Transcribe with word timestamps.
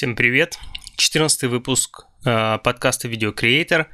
Всем 0.00 0.16
привет! 0.16 0.58
14 0.96 1.42
выпуск 1.42 2.06
э, 2.24 2.58
подкаста 2.64 3.06
Video 3.06 3.34
Creator. 3.34 3.84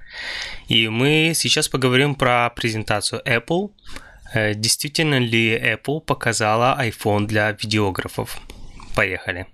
И 0.68 0.86
мы 0.86 1.32
сейчас 1.34 1.66
поговорим 1.68 2.14
про 2.14 2.48
презентацию 2.50 3.20
Apple. 3.24 3.72
Э, 4.32 4.54
действительно 4.54 5.18
ли 5.18 5.58
Apple 5.58 6.00
показала 6.00 6.78
iPhone 6.80 7.26
для 7.26 7.50
видеографов? 7.50 8.38
Поехали! 8.94 9.48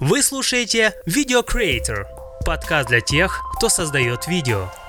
Вы 0.00 0.24
слушаете 0.24 0.94
Video 1.06 1.46
Creator– 1.46 2.06
подкаст 2.44 2.88
для 2.88 3.00
тех, 3.00 3.40
кто 3.56 3.68
создает 3.68 4.26
видео– 4.26 4.72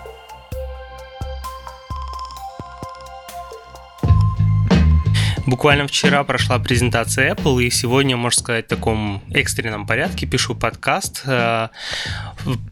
Буквально 5.45 5.85
вчера 5.85 6.23
прошла 6.23 6.57
презентация 6.57 7.35
Apple, 7.35 7.63
и 7.63 7.69
сегодня, 7.69 8.17
можно 8.17 8.41
сказать, 8.41 8.65
в 8.65 8.69
таком 8.69 9.21
экстренном 9.31 9.85
порядке 9.85 10.25
пишу 10.25 10.55
подкаст. 10.55 11.21
Э, 11.27 11.67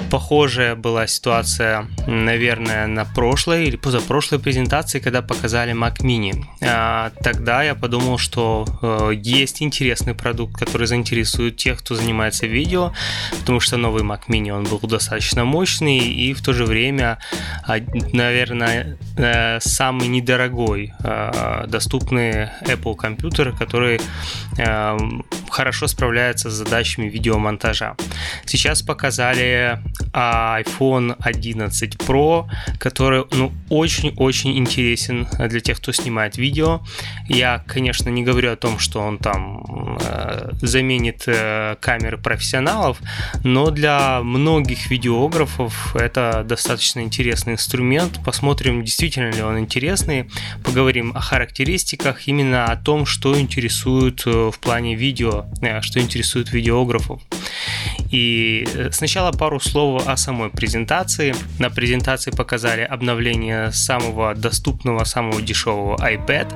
похожая 0.09 0.75
была 0.75 1.05
ситуация, 1.05 1.87
наверное, 2.07 2.87
на 2.87 3.05
прошлой 3.05 3.65
или 3.65 3.75
позапрошлой 3.75 4.39
презентации, 4.39 4.99
когда 4.99 5.21
показали 5.21 5.73
Mac 5.73 5.99
Mini. 5.99 6.45
Э, 6.61 7.11
тогда 7.23 7.61
я 7.61 7.75
подумал, 7.75 8.17
что 8.17 8.65
э, 8.81 9.11
есть 9.15 9.61
интересный 9.61 10.15
продукт, 10.15 10.57
который 10.57 10.87
заинтересует 10.87 11.57
тех, 11.57 11.77
кто 11.77 11.93
занимается 11.93 12.47
видео, 12.47 12.91
потому 13.39 13.59
что 13.59 13.77
новый 13.77 14.01
Mac 14.01 14.21
Mini, 14.29 14.49
он 14.49 14.63
был 14.63 14.79
достаточно 14.79 15.45
мощный 15.45 15.99
и 15.99 16.33
в 16.33 16.41
то 16.41 16.53
же 16.53 16.65
время, 16.65 17.19
наверное, 18.13 18.97
самый 19.59 20.07
недорогой 20.07 20.91
доступный 21.67 22.49
Apple 22.65 22.95
компьютер, 22.95 23.51
который 23.53 23.99
э, 24.57 24.97
хорошо 25.53 25.87
справляется 25.87 26.49
с 26.49 26.53
задачами 26.53 27.09
видеомонтажа. 27.09 27.95
Сейчас 28.45 28.81
показали 28.81 29.79
iPhone 30.13 31.15
11 31.19 31.95
Pro, 31.95 32.45
который 32.79 33.25
ну, 33.31 33.51
очень-очень 33.69 34.57
интересен 34.57 35.27
для 35.39 35.59
тех, 35.59 35.77
кто 35.77 35.91
снимает 35.91 36.37
видео. 36.37 36.81
Я, 37.27 37.63
конечно, 37.67 38.09
не 38.09 38.23
говорю 38.23 38.51
о 38.51 38.55
том, 38.55 38.79
что 38.79 38.99
он 38.99 39.17
там 39.17 39.97
э, 40.01 40.51
заменит 40.61 41.23
э, 41.27 41.75
камеры 41.81 42.17
профессионалов, 42.17 42.99
но 43.43 43.71
для 43.71 44.21
многих 44.21 44.89
видеографов 44.91 45.95
это 45.95 46.43
достаточно 46.47 47.01
интересный 47.01 47.53
инструмент. 47.53 48.19
Посмотрим, 48.23 48.83
действительно 48.83 49.31
ли 49.31 49.41
он 49.41 49.59
интересный. 49.59 50.29
Поговорим 50.63 51.11
о 51.15 51.19
характеристиках, 51.19 52.27
именно 52.27 52.43
именно 52.43 52.65
о 52.65 52.75
том, 52.75 53.05
что 53.05 53.39
интересует 53.39 54.23
э, 54.25 54.51
в 54.51 54.59
плане 54.59 54.95
видео, 54.95 55.42
э, 55.61 55.81
что 55.81 55.99
интересует 55.99 56.51
видеографов. 56.51 57.21
И 58.11 58.67
э, 58.73 58.91
сначала 58.91 59.31
пару 59.31 59.59
слов 59.59 60.07
о 60.07 60.17
самой 60.17 60.49
презентации. 60.49 61.35
На 61.59 61.69
презентации 61.69 62.31
показали 62.31 62.81
обновление 62.81 63.71
самого 63.71 64.35
доступного, 64.35 65.03
самого 65.03 65.41
дешевого 65.41 65.95
iPad. 65.97 66.53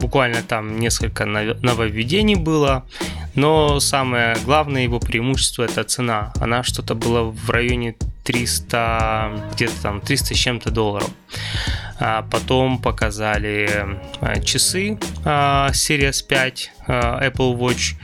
Буквально 0.00 0.42
там 0.42 0.78
несколько 0.78 1.24
нововведений 1.26 2.34
было. 2.34 2.84
Но 3.34 3.78
самое 3.78 4.36
главное 4.44 4.82
его 4.82 4.98
преимущество 4.98 5.64
это 5.64 5.84
цена. 5.84 6.32
Она 6.40 6.64
что-то 6.64 6.94
была 6.94 7.22
в 7.22 7.50
районе 7.50 7.94
300, 8.24 9.52
где-то 9.54 9.82
там 9.82 10.00
300 10.00 10.34
с 10.34 10.36
чем-то 10.36 10.70
долларов. 10.70 11.10
А 12.00 12.22
потом 12.22 12.78
показали 12.78 13.68
а, 14.20 14.38
часы 14.40 14.98
а, 15.24 15.70
Series 15.72 16.26
5 16.26 16.72
Apple 16.88 17.58
Watch. 17.58 17.96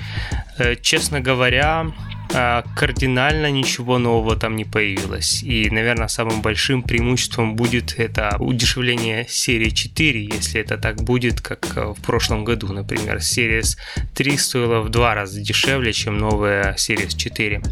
Э, 0.57 0.77
честно 0.77 1.21
говоря, 1.21 1.87
кардинально 2.29 3.51
ничего 3.51 3.99
нового 3.99 4.37
там 4.37 4.57
не 4.57 4.65
появилось. 4.65 5.43
И, 5.43 5.71
наверное, 5.71 6.09
самым 6.09 6.43
большим 6.43 6.83
преимуществом 6.83 7.55
будет 7.57 7.99
это 7.99 8.37
удешевление 8.39 9.27
серии 9.29 9.71
4, 9.71 10.25
если 10.25 10.61
это 10.61 10.77
так 10.77 11.03
будет, 11.03 11.41
как 11.41 11.77
в 11.77 12.01
прошлом 12.03 12.45
году, 12.45 12.73
например. 12.73 13.19
Series 13.19 13.77
3 14.15 14.37
стоила 14.37 14.81
в 14.81 14.89
два 14.89 15.15
раза 15.15 15.41
дешевле, 15.41 15.93
чем 15.93 16.19
новая 16.19 16.75
Series 16.75 17.17
4. 17.17 17.63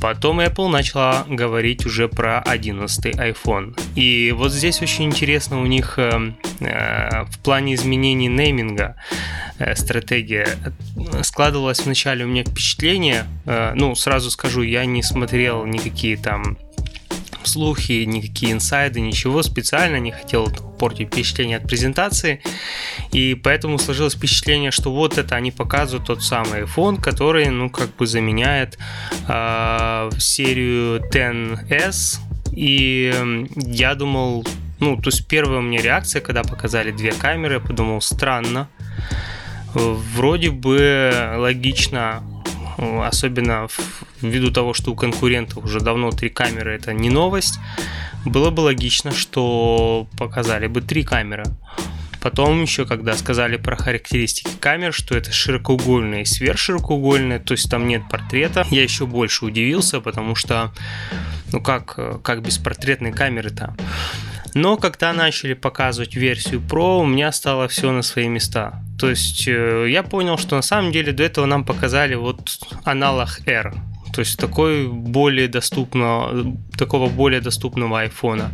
Потом 0.00 0.40
Apple 0.40 0.68
начала 0.68 1.24
говорить 1.28 1.86
уже 1.86 2.08
про 2.08 2.40
11 2.40 3.14
iPhone. 3.14 3.78
И 3.94 4.32
вот 4.36 4.52
здесь 4.52 4.82
очень 4.82 5.04
интересно 5.04 5.60
у 5.60 5.66
них 5.66 5.94
э, 5.96 6.32
э, 6.60 7.24
в 7.24 7.38
плане 7.38 7.74
изменений 7.74 8.26
нейминга 8.26 8.96
э, 9.51 9.51
стратегия. 9.76 10.46
Складывалось 11.22 11.80
вначале 11.84 12.24
у 12.24 12.28
меня 12.28 12.44
впечатление, 12.44 13.24
ну, 13.74 13.94
сразу 13.94 14.30
скажу, 14.30 14.62
я 14.62 14.84
не 14.84 15.02
смотрел 15.02 15.64
никакие 15.66 16.16
там 16.16 16.56
слухи, 17.46 18.04
никакие 18.04 18.52
инсайды, 18.52 19.00
ничего 19.00 19.42
специально 19.42 19.96
не 19.96 20.12
хотел 20.12 20.48
портить 20.78 21.08
впечатление 21.08 21.58
от 21.58 21.66
презентации. 21.66 22.40
И 23.12 23.34
поэтому 23.34 23.78
сложилось 23.78 24.14
впечатление, 24.14 24.70
что 24.70 24.92
вот 24.92 25.18
это 25.18 25.36
они 25.36 25.50
показывают 25.50 26.06
тот 26.06 26.22
самый 26.22 26.62
iPhone, 26.62 27.00
который, 27.00 27.48
ну, 27.48 27.70
как 27.70 27.94
бы 27.96 28.06
заменяет 28.06 28.78
э, 29.28 30.10
серию 30.18 31.02
10s. 31.10 32.18
И 32.52 33.46
я 33.56 33.94
думал, 33.94 34.46
ну, 34.80 34.96
то 34.96 35.08
есть 35.08 35.26
первая 35.26 35.60
у 35.60 35.62
меня 35.62 35.80
реакция, 35.80 36.20
когда 36.20 36.42
показали 36.42 36.90
две 36.90 37.12
камеры, 37.12 37.54
я 37.54 37.60
подумал, 37.60 38.00
странно. 38.00 38.68
Вроде 39.74 40.50
бы 40.50 41.34
логично 41.36 42.22
особенно 42.78 43.68
ввиду 44.20 44.50
того, 44.50 44.74
что 44.74 44.92
у 44.92 44.96
конкурентов 44.96 45.64
уже 45.64 45.80
давно 45.80 46.10
три 46.10 46.30
камеры, 46.30 46.74
это 46.74 46.92
не 46.92 47.10
новость, 47.10 47.58
было 48.24 48.50
бы 48.50 48.60
логично, 48.60 49.12
что 49.12 50.06
показали 50.18 50.66
бы 50.66 50.80
три 50.80 51.02
камеры. 51.02 51.44
Потом 52.20 52.62
еще, 52.62 52.86
когда 52.86 53.16
сказали 53.16 53.56
про 53.56 53.74
характеристики 53.74 54.52
камер, 54.60 54.92
что 54.92 55.16
это 55.16 55.32
широкоугольная 55.32 56.20
и 56.20 56.24
сверхширокоугольная, 56.24 57.40
то 57.40 57.52
есть 57.52 57.68
там 57.68 57.88
нет 57.88 58.02
портрета, 58.08 58.64
я 58.70 58.84
еще 58.84 59.06
больше 59.06 59.44
удивился, 59.44 60.00
потому 60.00 60.36
что, 60.36 60.72
ну 61.52 61.60
как, 61.60 62.22
как 62.22 62.42
без 62.42 62.58
портретной 62.58 63.10
камеры-то? 63.10 63.74
Но 64.54 64.76
когда 64.76 65.12
начали 65.12 65.54
показывать 65.54 66.14
версию 66.14 66.60
Pro, 66.60 67.00
у 67.00 67.06
меня 67.06 67.32
стало 67.32 67.68
все 67.68 67.90
на 67.92 68.02
свои 68.02 68.28
места. 68.28 68.82
То 68.98 69.10
есть 69.10 69.48
э, 69.48 69.86
я 69.88 70.02
понял, 70.02 70.38
что 70.38 70.56
на 70.56 70.62
самом 70.62 70.92
деле 70.92 71.12
до 71.12 71.22
этого 71.22 71.46
нам 71.46 71.64
показали 71.64 72.14
вот 72.14 72.58
аналог 72.84 73.40
R. 73.46 73.74
То 74.12 74.20
есть 74.20 74.38
такой 74.38 74.88
более 74.88 75.48
доступного, 75.48 76.54
такого 76.76 77.08
более 77.08 77.40
доступного 77.40 78.00
айфона. 78.00 78.50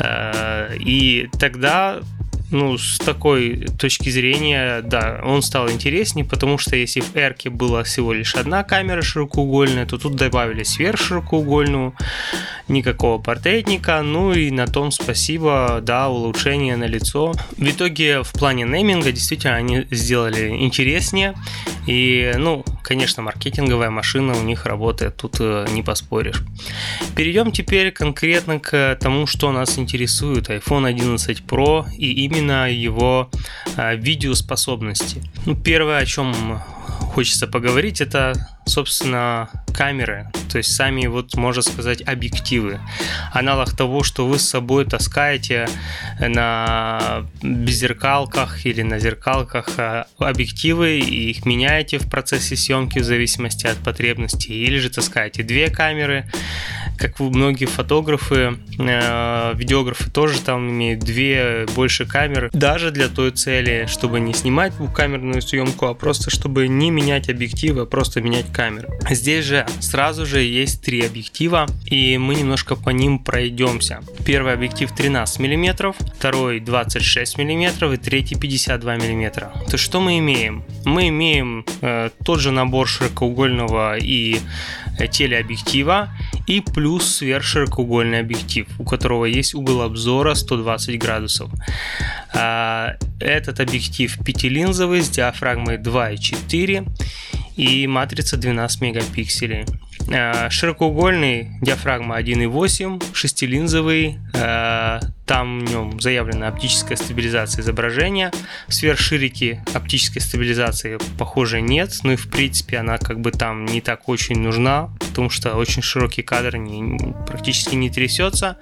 Э, 0.00 0.76
и 0.76 1.28
тогда 1.38 2.00
ну, 2.54 2.78
с 2.78 2.98
такой 2.98 3.66
точки 3.78 4.08
зрения, 4.08 4.80
да, 4.80 5.20
он 5.24 5.42
стал 5.42 5.68
интереснее, 5.70 6.24
потому 6.24 6.56
что 6.56 6.76
если 6.76 7.00
в 7.00 7.14
Эрке 7.16 7.50
была 7.50 7.82
всего 7.82 8.12
лишь 8.12 8.34
одна 8.36 8.62
камера 8.62 9.02
широкоугольная, 9.02 9.86
то 9.86 9.98
тут 9.98 10.14
добавили 10.14 10.62
сверхширокоугольную, 10.62 11.94
никакого 12.68 13.20
портретника, 13.20 14.00
ну 14.02 14.32
и 14.32 14.50
на 14.50 14.66
том 14.66 14.90
спасибо, 14.90 15.80
да, 15.82 16.08
улучшение 16.08 16.76
на 16.76 16.84
лицо. 16.84 17.34
В 17.58 17.68
итоге 17.68 18.22
в 18.22 18.32
плане 18.32 18.64
нейминга 18.64 19.12
действительно 19.12 19.56
они 19.56 19.86
сделали 19.90 20.48
интереснее, 20.48 21.34
и, 21.86 22.32
ну, 22.38 22.64
конечно, 22.84 23.22
маркетинговая 23.22 23.90
машина 23.90 24.34
у 24.36 24.42
них 24.42 24.66
работает, 24.66 25.16
тут 25.16 25.36
э, 25.40 25.66
не 25.70 25.82
поспоришь. 25.82 26.42
Перейдем 27.16 27.50
теперь 27.50 27.90
конкретно 27.90 28.60
к 28.60 28.96
тому, 29.00 29.26
что 29.26 29.50
нас 29.50 29.78
интересует 29.78 30.50
iPhone 30.50 30.86
11 30.86 31.42
Pro 31.46 31.86
и 31.96 32.24
именно 32.24 32.70
его 32.70 33.30
э, 33.76 33.96
видеоспособности. 33.96 35.22
Ну, 35.46 35.56
первое, 35.56 35.98
о 35.98 36.06
чем 36.06 36.60
хочется 37.14 37.46
поговорить, 37.46 38.00
это 38.00 38.53
собственно, 38.66 39.48
камеры, 39.74 40.30
то 40.50 40.58
есть 40.58 40.72
сами, 40.72 41.06
вот 41.06 41.34
можно 41.34 41.62
сказать, 41.62 42.02
объективы. 42.02 42.80
Аналог 43.32 43.76
того, 43.76 44.02
что 44.02 44.26
вы 44.26 44.38
с 44.38 44.48
собой 44.48 44.84
таскаете 44.84 45.68
на 46.20 47.24
беззеркалках 47.42 48.64
или 48.64 48.82
на 48.82 48.98
зеркалках 48.98 49.68
а, 49.78 50.06
объективы 50.18 50.98
и 50.98 51.30
их 51.30 51.44
меняете 51.44 51.98
в 51.98 52.08
процессе 52.08 52.56
съемки 52.56 53.00
в 53.00 53.04
зависимости 53.04 53.66
от 53.66 53.78
потребностей, 53.78 54.54
или 54.64 54.78
же 54.78 54.90
таскаете 54.90 55.42
две 55.42 55.70
камеры, 55.70 56.26
как 56.96 57.18
многие 57.18 57.66
фотографы, 57.66 58.56
э, 58.78 59.52
видеографы 59.54 60.10
тоже 60.10 60.40
там 60.40 60.70
имеют 60.70 61.00
две 61.00 61.66
больше 61.74 62.06
камеры, 62.06 62.50
даже 62.52 62.90
для 62.90 63.08
той 63.08 63.32
цели, 63.32 63.86
чтобы 63.88 64.20
не 64.20 64.32
снимать 64.32 64.76
двухкамерную 64.76 65.42
съемку, 65.42 65.86
а 65.86 65.94
просто 65.94 66.30
чтобы 66.30 66.68
не 66.68 66.90
менять 66.90 67.28
объективы, 67.28 67.82
а 67.82 67.86
просто 67.86 68.20
менять 68.20 68.52
камеры. 68.54 68.88
Здесь 69.10 69.44
же 69.44 69.66
сразу 69.80 70.24
же 70.24 70.40
есть 70.40 70.80
три 70.80 71.04
объектива, 71.04 71.66
и 71.86 72.16
мы 72.18 72.36
немножко 72.36 72.76
по 72.76 72.90
ним 72.90 73.18
пройдемся. 73.18 74.00
Первый 74.24 74.54
объектив 74.54 74.90
13 74.90 75.40
мм, 75.40 75.92
второй 76.16 76.60
26 76.60 77.38
мм 77.38 77.92
и 77.92 77.96
третий 77.96 78.36
52 78.36 78.96
мм. 78.96 79.50
То 79.70 79.76
что 79.76 80.00
мы 80.00 80.18
имеем? 80.18 80.64
Мы 80.84 81.08
имеем 81.08 81.66
э, 81.82 82.10
тот 82.24 82.40
же 82.40 82.52
набор 82.52 82.86
широкоугольного 82.86 83.98
и 83.98 84.38
э, 84.98 85.08
телеобъектива 85.08 86.10
и 86.46 86.60
плюс 86.60 87.16
сверхширокоугольный 87.16 88.20
объектив, 88.20 88.68
у 88.78 88.84
которого 88.84 89.24
есть 89.24 89.54
угол 89.54 89.82
обзора 89.82 90.34
120 90.34 90.98
градусов. 90.98 91.50
А, 92.32 92.96
этот 93.20 93.60
объектив 93.60 94.16
пятилинзовый 94.24 95.02
с 95.02 95.08
диафрагмой 95.08 95.78
2,4 95.78 96.86
и 97.56 97.86
матрица 97.86 98.36
12 98.36 98.80
мегапикселей. 98.80 99.64
А, 100.12 100.50
широкоугольный 100.50 101.50
диафрагма 101.62 102.18
1.8, 102.18 103.14
шестилинзовый, 103.14 104.18
а, 104.34 105.00
там 105.26 105.60
в 105.60 105.70
нем 105.70 106.00
заявлена 106.00 106.48
оптическая 106.48 106.96
стабилизация 106.96 107.62
изображения. 107.62 108.30
Сверхширики 108.68 109.62
оптической 109.72 110.20
стабилизации, 110.20 110.98
похоже, 111.18 111.60
нет, 111.62 111.92
но 112.02 112.12
и 112.12 112.16
в 112.16 112.28
принципе 112.28 112.78
она 112.78 112.98
как 112.98 113.20
бы 113.20 113.30
там 113.30 113.64
не 113.64 113.80
так 113.80 114.08
очень 114.08 114.38
нужна, 114.38 114.90
потому 114.98 115.30
что 115.30 115.54
очень 115.54 115.82
широкий 115.82 116.22
кадр 116.22 116.56
не, 116.56 117.14
практически 117.26 117.74
не 117.74 117.88
трясется 117.88 118.58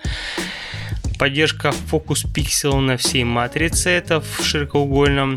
поддержка 1.22 1.70
фокус 1.70 2.24
пиксел 2.24 2.78
на 2.78 2.96
всей 2.96 3.22
матрице, 3.22 3.90
это 3.90 4.20
в 4.20 4.44
широкоугольном, 4.44 5.36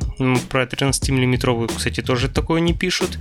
про 0.49 0.65
13 0.65 1.09
миллиметровую, 1.11 1.67
кстати, 1.67 2.01
тоже 2.01 2.27
такое 2.27 2.59
не 2.59 2.73
пишут, 2.73 3.19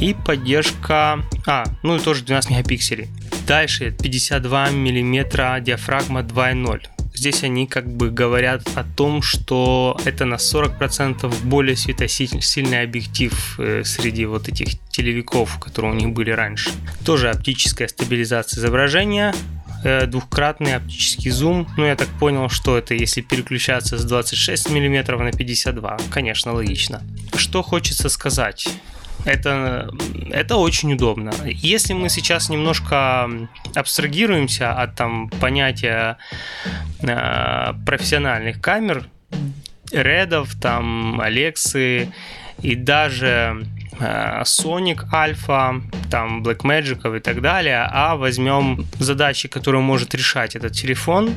и 0.00 0.14
поддержка, 0.14 1.22
а, 1.46 1.64
ну 1.82 1.96
и 1.96 2.00
тоже 2.00 2.24
12 2.24 2.52
мегапикселей. 2.52 3.08
Дальше 3.46 3.94
52 4.02 4.70
миллиметра 4.70 5.58
диафрагма 5.60 6.20
2.0. 6.20 6.86
Здесь 7.12 7.44
они 7.44 7.66
как 7.66 7.86
бы 7.86 8.10
говорят 8.10 8.62
о 8.74 8.84
том, 8.84 9.20
что 9.20 10.00
это 10.06 10.24
на 10.24 10.36
40% 10.36 11.30
более 11.44 11.76
светосильный 11.76 12.80
объектив 12.80 13.56
э, 13.58 13.82
среди 13.84 14.24
вот 14.24 14.48
этих 14.48 14.78
телевиков, 14.90 15.58
которые 15.58 15.92
у 15.92 15.96
них 15.96 16.14
были 16.14 16.30
раньше. 16.30 16.70
Тоже 17.04 17.28
оптическая 17.28 17.88
стабилизация 17.88 18.60
изображения, 18.60 19.34
двухкратный 19.82 20.76
оптический 20.76 21.30
зум. 21.30 21.68
Ну, 21.76 21.84
я 21.84 21.96
так 21.96 22.08
понял, 22.08 22.48
что 22.48 22.76
это 22.78 22.94
если 22.94 23.20
переключаться 23.20 23.98
с 23.98 24.04
26 24.04 24.70
мм 24.70 25.18
на 25.18 25.32
52. 25.32 25.98
Конечно, 26.10 26.52
логично. 26.52 27.02
Что 27.36 27.62
хочется 27.62 28.08
сказать? 28.08 28.68
Это, 29.24 29.90
это 30.30 30.56
очень 30.56 30.92
удобно. 30.92 31.32
Если 31.44 31.94
мы 31.94 32.08
сейчас 32.08 32.48
немножко 32.48 33.28
абстрагируемся 33.74 34.72
от 34.72 34.94
там, 34.94 35.30
понятия 35.40 36.18
э, 37.00 37.72
профессиональных 37.84 38.60
камер, 38.60 39.08
редов, 39.90 40.54
там, 40.60 41.20
Алексы 41.20 42.08
и 42.62 42.74
даже 42.76 43.26
Э, 43.26 43.62
Sonic 43.98 45.10
Alpha, 45.12 45.82
там 46.10 46.42
Blackmagic 46.42 47.16
и 47.16 47.20
так 47.20 47.40
далее, 47.40 47.88
а 47.90 48.16
возьмем 48.16 48.86
задачи, 48.98 49.48
которые 49.48 49.80
может 49.80 50.14
решать 50.14 50.56
этот 50.56 50.72
телефон. 50.72 51.30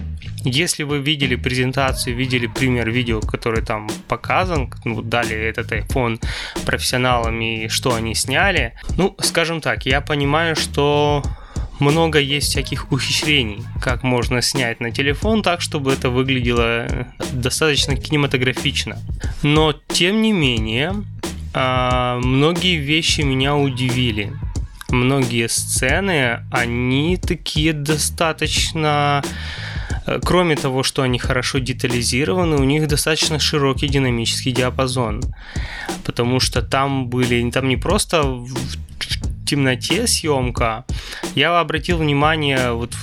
Если 0.43 0.83
вы 0.83 0.99
видели 0.99 1.35
презентацию, 1.35 2.15
видели 2.15 2.47
пример 2.47 2.89
видео, 2.89 3.21
который 3.21 3.61
там 3.63 3.89
показан, 4.07 4.71
ну, 4.85 5.01
дали 5.01 5.35
этот 5.35 5.71
iPhone 5.71 6.21
профессионалам 6.65 7.39
и 7.41 7.67
что 7.67 7.95
они 7.95 8.15
сняли, 8.15 8.73
ну, 8.97 9.15
скажем 9.19 9.61
так, 9.61 9.85
я 9.85 10.01
понимаю, 10.01 10.55
что 10.55 11.23
много 11.79 12.19
есть 12.19 12.49
всяких 12.49 12.91
ухищрений, 12.91 13.63
как 13.81 14.03
можно 14.03 14.41
снять 14.41 14.79
на 14.79 14.91
телефон 14.91 15.41
так, 15.41 15.61
чтобы 15.61 15.93
это 15.93 16.09
выглядело 16.09 17.07
достаточно 17.31 17.95
кинематографично. 17.95 18.97
Но, 19.43 19.73
тем 19.87 20.21
не 20.21 20.33
менее, 20.33 20.93
а, 21.53 22.19
многие 22.19 22.77
вещи 22.77 23.21
меня 23.21 23.55
удивили. 23.55 24.33
Многие 24.89 25.47
сцены, 25.47 26.39
они 26.51 27.17
такие 27.17 27.73
достаточно 27.73 29.23
э, 30.07 30.19
кроме 30.23 30.55
того, 30.55 30.81
что 30.81 31.03
они 31.03 31.19
хорошо 31.19 31.59
детализированы, 31.59 32.55
у 32.55 32.63
них 32.63 32.87
достаточно 32.87 33.37
широкий 33.37 33.87
динамический 33.87 34.51
диапазон. 34.51 35.21
Потому 36.05 36.39
что 36.39 36.63
там 36.63 37.07
были, 37.07 37.51
там 37.51 37.67
не 37.67 37.77
просто 37.77 38.23
темноте 39.49 40.05
съемка, 40.07 40.85
я 41.35 41.59
обратил 41.59 41.97
внимание, 41.97 42.71
вот 42.73 42.93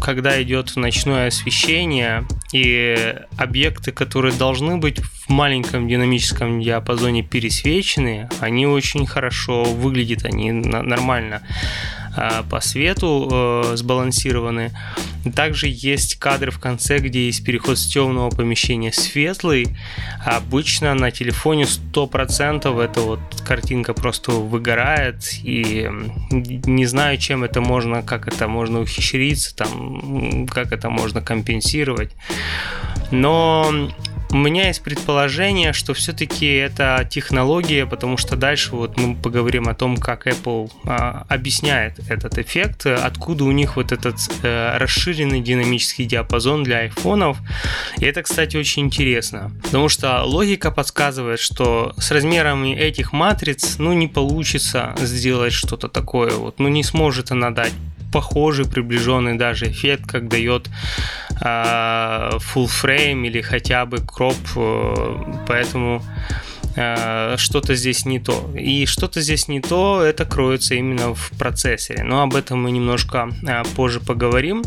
когда 0.00 0.40
идет 0.42 0.76
ночное 0.76 1.28
освещение 1.28 2.24
и 2.52 3.16
объекты, 3.36 3.90
которые 3.90 4.32
должны 4.32 4.76
быть 4.76 5.00
в 5.00 5.28
маленьком 5.28 5.88
динамическом 5.88 6.60
диапазоне 6.60 7.22
пересвечены, 7.22 8.28
они 8.40 8.66
очень 8.66 9.06
хорошо 9.06 9.64
выглядят, 9.64 10.24
они 10.24 10.52
нормально 10.52 11.42
по 12.50 12.60
свету 12.60 13.28
э, 13.30 13.76
сбалансированы. 13.76 14.72
Также 15.34 15.66
есть 15.68 16.16
кадры 16.16 16.50
в 16.50 16.58
конце, 16.58 16.98
где 16.98 17.26
есть 17.26 17.44
переход 17.44 17.78
с 17.78 17.86
темного 17.86 18.30
помещения 18.30 18.90
в 18.90 18.96
светлый. 18.96 19.68
Обычно 20.24 20.94
на 20.94 21.10
телефоне 21.10 21.64
100% 21.64 22.82
эта 22.82 23.00
вот 23.00 23.20
картинка 23.46 23.94
просто 23.94 24.32
выгорает. 24.32 25.22
И 25.44 25.88
не 26.30 26.86
знаю, 26.86 27.18
чем 27.18 27.44
это 27.44 27.60
можно, 27.60 28.02
как 28.02 28.28
это 28.28 28.48
можно 28.48 28.80
ухищриться, 28.80 29.54
там, 29.54 30.46
как 30.48 30.72
это 30.72 30.90
можно 30.90 31.20
компенсировать. 31.20 32.10
Но 33.10 33.90
у 34.32 34.36
меня 34.36 34.68
есть 34.68 34.82
предположение, 34.82 35.72
что 35.72 35.92
все-таки 35.94 36.46
это 36.46 37.06
технология, 37.10 37.86
потому 37.86 38.16
что 38.16 38.36
дальше 38.36 38.76
вот 38.76 38.96
мы 38.96 39.16
поговорим 39.16 39.68
о 39.68 39.74
том, 39.74 39.96
как 39.96 40.26
Apple 40.26 40.70
а, 40.84 41.24
объясняет 41.28 41.98
этот 42.08 42.38
эффект, 42.38 42.86
откуда 42.86 43.44
у 43.44 43.50
них 43.50 43.76
вот 43.76 43.92
этот 43.92 44.16
а, 44.42 44.78
расширенный 44.78 45.40
динамический 45.40 46.04
диапазон 46.04 46.62
для 46.62 46.78
айфонов. 46.78 47.38
И 47.98 48.04
это, 48.04 48.22
кстати, 48.22 48.56
очень 48.56 48.84
интересно, 48.84 49.50
потому 49.62 49.88
что 49.88 50.22
логика 50.22 50.70
подсказывает, 50.70 51.40
что 51.40 51.92
с 51.98 52.10
размерами 52.10 52.74
этих 52.74 53.12
матриц, 53.12 53.78
ну, 53.78 53.92
не 53.92 54.06
получится 54.06 54.94
сделать 54.98 55.52
что-то 55.52 55.88
такое, 55.88 56.30
вот, 56.30 56.58
ну, 56.58 56.68
не 56.68 56.84
сможет 56.84 57.32
она 57.32 57.50
дать 57.50 57.72
похожий, 58.12 58.66
приближенный 58.66 59.36
даже 59.36 59.70
эффект, 59.70 60.06
как 60.06 60.28
дает 60.28 60.68
э, 61.40 62.30
full 62.38 62.66
frame 62.66 63.26
или 63.26 63.40
хотя 63.40 63.86
бы 63.86 63.98
кроп, 63.98 64.36
э, 64.56 65.16
поэтому 65.46 66.02
э, 66.76 67.36
что-то 67.36 67.74
здесь 67.74 68.06
не 68.06 68.18
то. 68.20 68.50
И 68.54 68.86
что-то 68.86 69.20
здесь 69.20 69.48
не 69.48 69.60
то, 69.60 70.02
это 70.02 70.24
кроется 70.24 70.74
именно 70.74 71.14
в 71.14 71.30
процессоре. 71.38 72.04
Но 72.04 72.22
об 72.22 72.34
этом 72.34 72.62
мы 72.62 72.70
немножко 72.70 73.30
э, 73.46 73.62
позже 73.76 74.00
поговорим. 74.00 74.62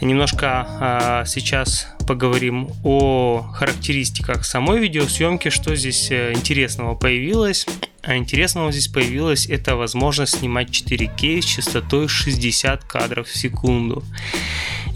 Немножко 0.00 0.66
э, 0.80 1.24
сейчас 1.26 1.88
поговорим 2.06 2.70
о 2.84 3.42
характеристиках 3.52 4.44
самой 4.44 4.80
видеосъемки, 4.80 5.50
что 5.50 5.74
здесь 5.76 6.10
э, 6.10 6.32
интересного 6.32 6.94
появилось. 6.94 7.66
А 8.02 8.16
интересного 8.16 8.72
здесь 8.72 8.88
появилось 8.88 9.46
это 9.46 9.76
возможность 9.76 10.38
снимать 10.38 10.70
4К 10.70 11.42
с 11.42 11.44
частотой 11.44 12.08
60 12.08 12.84
кадров 12.84 13.28
в 13.28 13.36
секунду. 13.36 14.02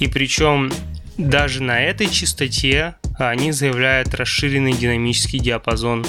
И 0.00 0.08
причем 0.08 0.72
даже 1.18 1.62
на 1.62 1.80
этой 1.80 2.08
частоте 2.08 2.96
они 3.18 3.52
заявляют 3.52 4.14
расширенный 4.14 4.72
динамический 4.72 5.38
диапазон, 5.38 6.04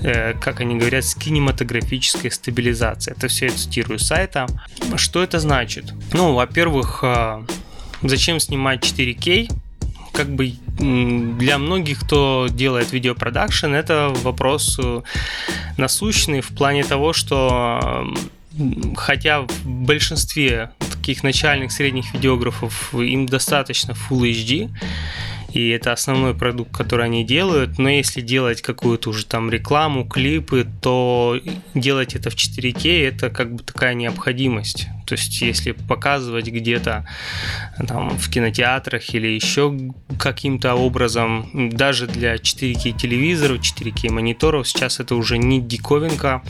э, 0.00 0.34
как 0.40 0.60
они 0.60 0.76
говорят, 0.76 1.04
с 1.04 1.14
кинематографической 1.14 2.30
стабилизацией. 2.30 3.16
Это 3.16 3.28
все 3.28 3.46
я 3.46 3.52
цитирую 3.52 3.98
с 3.98 4.06
сайта. 4.06 4.46
Что 4.96 5.22
это 5.22 5.38
значит? 5.38 5.92
Ну, 6.12 6.34
во-первых, 6.34 7.00
э, 7.02 7.44
зачем 8.02 8.40
снимать 8.40 8.84
4К? 8.84 9.50
как 10.18 10.34
бы 10.34 10.54
для 10.80 11.58
многих, 11.58 12.00
кто 12.00 12.48
делает 12.50 12.92
видеопродакшн, 12.92 13.66
это 13.66 14.12
вопрос 14.22 14.76
э, 14.82 15.02
насущный 15.76 16.40
в 16.40 16.48
плане 16.48 16.82
того, 16.82 17.12
что 17.12 18.04
хотя 18.96 19.42
в 19.42 19.64
большинстве 19.64 20.70
таких 20.90 21.22
начальных 21.22 21.70
средних 21.70 22.12
видеографов 22.12 22.92
им 22.94 23.26
достаточно 23.26 23.92
Full 23.92 24.30
HD, 24.30 24.70
и 25.52 25.70
это 25.70 25.92
основной 25.92 26.34
продукт, 26.34 26.76
который 26.76 27.06
они 27.06 27.24
делают, 27.24 27.78
но 27.78 27.88
если 27.88 28.20
делать 28.20 28.60
какую-то 28.60 29.10
уже 29.10 29.24
там 29.24 29.50
рекламу, 29.50 30.06
клипы, 30.06 30.66
то 30.82 31.40
делать 31.74 32.14
это 32.14 32.28
в 32.28 32.34
4К 32.34 33.08
это 33.08 33.30
как 33.30 33.54
бы 33.54 33.62
такая 33.62 33.94
необходимость. 33.94 34.88
То 35.06 35.14
есть, 35.14 35.40
если 35.40 35.72
показывать 35.72 36.48
где-то 36.48 37.06
там, 37.86 38.18
в 38.18 38.28
кинотеатрах 38.28 39.14
или 39.14 39.28
еще 39.28 39.74
каким-то 40.18 40.74
образом, 40.74 41.70
даже 41.70 42.06
для 42.06 42.34
4К 42.34 42.92
телевизоров, 42.92 43.60
4К 43.60 44.12
мониторов, 44.12 44.68
сейчас 44.68 45.00
это 45.00 45.14
уже 45.14 45.38
не 45.38 45.62
диковинка, 45.62 46.42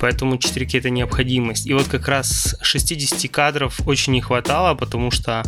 поэтому 0.00 0.34
4К 0.34 0.78
это 0.78 0.90
необходимость. 0.90 1.68
И 1.68 1.72
вот 1.72 1.86
как 1.86 2.08
раз 2.08 2.56
60 2.62 3.30
кадров 3.30 3.80
очень 3.86 4.14
не 4.14 4.20
хватало, 4.20 4.74
потому 4.74 5.12
что 5.12 5.44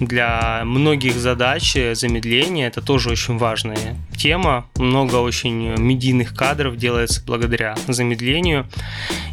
для 0.00 0.62
многих 0.64 1.16
задач 1.16 1.76
замедление 1.92 2.37
это 2.40 2.80
тоже 2.80 3.10
очень 3.10 3.38
важная 3.38 3.96
тема. 4.16 4.66
Много 4.76 5.16
очень 5.16 5.74
медийных 5.76 6.34
кадров 6.34 6.76
делается 6.76 7.22
благодаря 7.24 7.76
замедлению. 7.86 8.66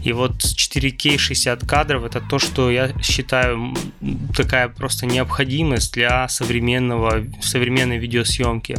И 0.04 0.14
вот 0.14 0.38
4К 0.38 1.18
60 1.18 1.66
кадров 1.66 2.04
это 2.04 2.22
то, 2.22 2.40
что 2.40 2.70
я 2.72 2.92
считаю 3.02 3.74
такая 4.36 4.70
просто 4.70 5.06
необходимость 5.06 5.94
для 5.94 6.28
современного, 6.28 7.26
современной 7.42 7.98
видеосъемки. 7.98 8.78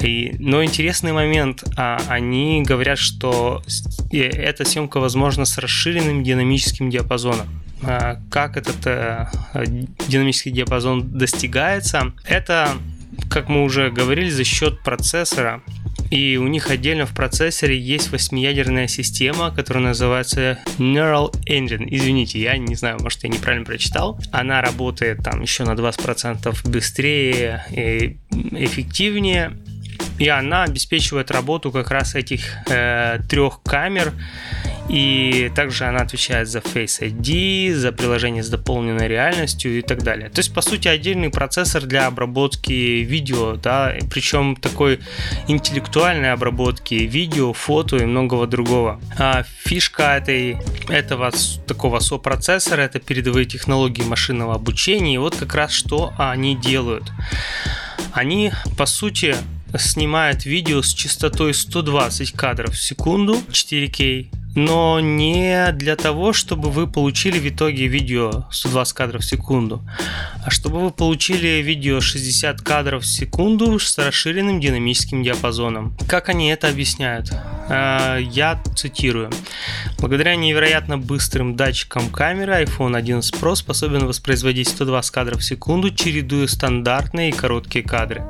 И, 0.00 0.36
но 0.38 0.62
интересный 0.62 1.12
момент, 1.12 1.64
а, 1.76 2.00
они 2.08 2.62
говорят, 2.62 2.98
что 2.98 3.62
эта 4.12 4.64
съемка 4.64 5.00
возможна 5.00 5.44
с 5.44 5.58
расширенным 5.58 6.22
динамическим 6.22 6.88
диапазоном. 6.90 7.48
А, 7.82 8.20
как 8.30 8.56
этот 8.56 8.86
а, 8.86 9.30
динамический 10.08 10.52
диапазон 10.52 11.18
достигается? 11.18 12.12
Это, 12.24 12.70
как 13.30 13.48
мы 13.48 13.62
уже 13.64 13.90
говорили, 13.90 14.30
за 14.30 14.44
счет 14.44 14.82
процессора 14.82 15.62
и 16.10 16.38
у 16.38 16.46
них 16.46 16.70
отдельно 16.70 17.04
в 17.04 17.12
процессоре 17.12 17.78
есть 17.78 18.10
восьмиядерная 18.10 18.88
система, 18.88 19.50
которая 19.50 19.84
называется 19.84 20.58
Neural 20.78 21.32
Engine. 21.46 21.86
Извините, 21.86 22.40
я 22.40 22.56
не 22.56 22.74
знаю, 22.74 22.98
может 23.00 23.22
я 23.24 23.28
неправильно 23.28 23.66
прочитал. 23.66 24.18
Она 24.32 24.62
работает 24.62 25.22
там 25.22 25.42
еще 25.42 25.64
на 25.64 25.72
20% 25.72 26.70
быстрее 26.70 27.64
и 27.70 28.16
эффективнее 28.52 29.56
и 30.18 30.28
она 30.28 30.64
обеспечивает 30.64 31.30
работу 31.30 31.70
как 31.70 31.90
раз 31.90 32.14
этих 32.14 32.56
э, 32.68 33.20
трех 33.28 33.62
камер. 33.62 34.12
И 34.88 35.52
также 35.54 35.84
она 35.84 36.00
отвечает 36.00 36.48
за 36.48 36.60
Face 36.60 37.00
ID, 37.00 37.74
за 37.74 37.92
приложение 37.92 38.42
с 38.42 38.48
дополненной 38.48 39.06
реальностью 39.06 39.78
и 39.78 39.82
так 39.82 40.02
далее. 40.02 40.30
То 40.30 40.38
есть, 40.38 40.54
по 40.54 40.62
сути, 40.62 40.88
отдельный 40.88 41.30
процессор 41.30 41.84
для 41.84 42.06
обработки 42.06 42.72
видео, 42.72 43.56
да, 43.56 43.94
причем 44.10 44.56
такой 44.56 45.00
интеллектуальной 45.46 46.32
обработки 46.32 46.94
видео, 46.94 47.52
фото 47.52 47.96
и 47.96 48.06
многого 48.06 48.46
другого. 48.46 49.00
А 49.18 49.44
фишка 49.64 50.16
этой, 50.16 50.56
этого 50.88 51.32
такого 51.66 51.98
сопроцессора 52.00 52.82
это 52.82 52.98
передовые 52.98 53.44
технологии 53.44 54.02
машинного 54.02 54.54
обучения. 54.54 55.14
И 55.14 55.18
вот 55.18 55.36
как 55.36 55.54
раз 55.54 55.72
что 55.72 56.12
они 56.16 56.56
делают. 56.56 57.04
Они, 58.12 58.52
по 58.76 58.86
сути, 58.86 59.36
снимает 59.76 60.46
видео 60.46 60.82
с 60.82 60.94
частотой 60.94 61.52
120 61.52 62.32
кадров 62.32 62.74
в 62.74 62.82
секунду 62.82 63.34
4К, 63.50 64.28
но 64.54 65.00
не 65.00 65.72
для 65.72 65.96
того, 65.96 66.32
чтобы 66.32 66.70
вы 66.70 66.86
получили 66.86 67.38
в 67.38 67.48
итоге 67.48 67.86
видео 67.86 68.46
120 68.50 68.94
кадров 68.94 69.22
в 69.22 69.24
секунду, 69.24 69.82
а 70.44 70.50
чтобы 70.50 70.80
вы 70.80 70.90
получили 70.90 71.62
видео 71.62 72.00
60 72.00 72.60
кадров 72.62 73.02
в 73.02 73.06
секунду 73.06 73.78
с 73.78 73.96
расширенным 73.98 74.60
динамическим 74.60 75.22
диапазоном. 75.22 75.96
Как 76.08 76.28
они 76.28 76.48
это 76.48 76.68
объясняют? 76.68 77.30
А, 77.68 78.18
я 78.18 78.60
цитирую. 78.74 79.30
Благодаря 79.98 80.36
невероятно 80.36 80.98
быстрым 80.98 81.56
датчикам 81.56 82.08
камеры 82.10 82.62
iPhone 82.62 82.96
11 82.96 83.34
Pro 83.34 83.54
способен 83.54 84.06
воспроизводить 84.06 84.68
120 84.68 85.10
кадров 85.10 85.40
в 85.40 85.44
секунду, 85.44 85.90
чередуя 85.90 86.46
стандартные 86.46 87.30
и 87.30 87.32
короткие 87.32 87.84
кадры. 87.84 88.24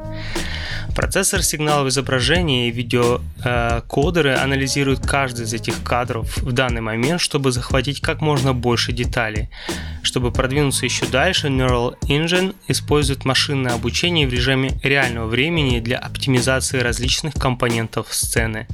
Процессор 0.98 1.44
сигналов 1.44 1.86
изображения 1.86 2.66
и 2.66 2.72
видеокодеры 2.72 4.34
анализируют 4.34 5.06
каждый 5.06 5.44
из 5.44 5.54
этих 5.54 5.84
кадров 5.84 6.36
в 6.38 6.50
данный 6.50 6.80
момент, 6.80 7.20
чтобы 7.20 7.52
захватить 7.52 8.00
как 8.00 8.20
можно 8.20 8.52
больше 8.52 8.90
деталей. 8.90 9.48
Чтобы 10.02 10.32
продвинуться 10.32 10.86
еще 10.86 11.06
дальше, 11.06 11.46
Neural 11.46 11.94
Engine 12.08 12.52
использует 12.66 13.24
машинное 13.24 13.74
обучение 13.74 14.26
в 14.26 14.32
режиме 14.32 14.72
реального 14.82 15.28
времени 15.28 15.78
для 15.78 15.98
оптимизации 15.98 16.80
различных 16.80 17.34
компонентов 17.34 18.08
сцены. 18.10 18.66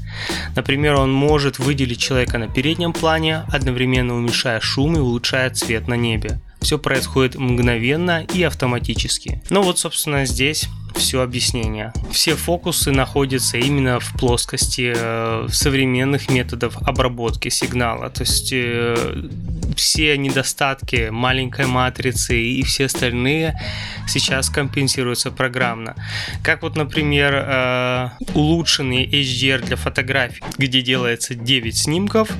Например, 0.56 0.94
он 0.94 1.12
может 1.12 1.58
выделить 1.58 2.00
человека 2.00 2.38
на 2.38 2.48
переднем 2.48 2.94
плане, 2.94 3.42
одновременно 3.52 4.16
уменьшая 4.16 4.60
шум 4.60 4.96
и 4.96 4.98
улучшая 4.98 5.50
цвет 5.50 5.88
на 5.88 5.94
небе. 5.94 6.40
Все 6.62 6.78
происходит 6.78 7.34
мгновенно 7.34 8.24
и 8.32 8.42
автоматически. 8.44 9.42
Ну 9.50 9.60
вот, 9.60 9.78
собственно, 9.78 10.24
здесь 10.24 10.70
все 10.94 11.22
объяснение. 11.22 11.92
Все 12.10 12.34
фокусы 12.34 12.90
находятся 12.90 13.58
именно 13.58 14.00
в 14.00 14.12
плоскости 14.18 14.92
э, 14.94 15.48
современных 15.50 16.30
методов 16.30 16.76
обработки 16.82 17.48
сигнала. 17.48 18.10
То 18.10 18.22
есть 18.22 18.50
э, 18.52 19.28
все 19.76 20.16
недостатки 20.16 21.08
маленькой 21.10 21.66
матрицы 21.66 22.40
и 22.40 22.62
все 22.62 22.86
остальные 22.86 23.60
сейчас 24.08 24.48
компенсируются 24.48 25.30
программно. 25.30 25.94
Как 26.42 26.62
вот, 26.62 26.76
например, 26.76 27.34
э, 27.34 28.08
улучшенный 28.34 29.06
HDR 29.06 29.64
для 29.64 29.76
фотографий, 29.76 30.42
где 30.58 30.82
делается 30.82 31.34
9 31.34 31.76
снимков, 31.76 32.30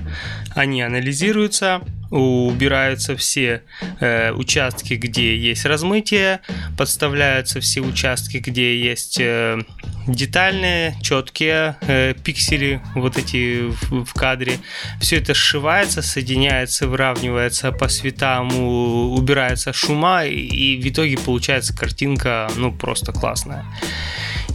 они 0.55 0.83
анализируются, 0.83 1.83
убираются 2.11 3.17
все 3.17 3.63
э, 4.01 4.33
участки, 4.33 4.95
где 4.95 5.37
есть 5.37 5.65
размытие, 5.65 6.41
подставляются 6.77 7.61
все 7.61 7.81
участки, 7.81 8.39
где 8.39 8.81
есть 8.81 9.19
э, 9.21 9.61
детальные, 10.07 10.97
четкие 11.03 11.77
э, 11.83 12.15
пиксели, 12.15 12.81
вот 12.95 13.17
эти 13.17 13.69
в, 13.69 14.05
в 14.05 14.15
кадре. 14.15 14.59
Все 15.01 15.17
это 15.17 15.35
сшивается, 15.35 16.03
соединяется, 16.03 16.87
выравнивается 16.89 17.73
по 17.73 17.89
светам, 17.89 18.55
у, 18.57 19.15
убирается 19.15 19.73
шума, 19.73 20.25
и, 20.25 20.35
и 20.35 20.81
в 20.81 20.87
итоге 20.89 21.19
получается 21.19 21.77
картинка, 21.77 22.51
ну, 22.57 22.73
просто 22.73 23.13
классная. 23.13 23.65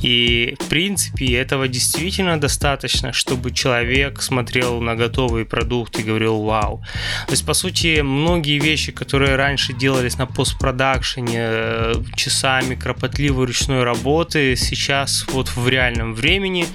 И, 0.01 0.55
в 0.59 0.65
принципе, 0.69 1.35
этого 1.35 1.67
действительно 1.67 2.39
достаточно, 2.39 3.13
чтобы 3.13 3.51
человек 3.51 4.21
смотрел 4.21 4.81
на 4.81 4.95
готовый 4.95 5.45
продукт 5.45 5.99
и 5.99 6.03
говорил 6.03 6.41
«Вау». 6.41 6.83
То 7.25 7.31
есть, 7.31 7.45
по 7.45 7.53
сути, 7.53 8.01
многие 8.01 8.59
вещи, 8.59 8.91
которые 8.91 9.35
раньше 9.35 9.73
делались 9.73 10.17
на 10.17 10.25
постпродакшене 10.25 11.39
э, 11.39 11.93
часами 12.15 12.75
кропотливой 12.75 13.45
ручной 13.45 13.83
работы, 13.83 14.55
сейчас 14.55 15.25
вот 15.31 15.49
в 15.49 15.67
реальном 15.67 16.13
времени 16.13 16.65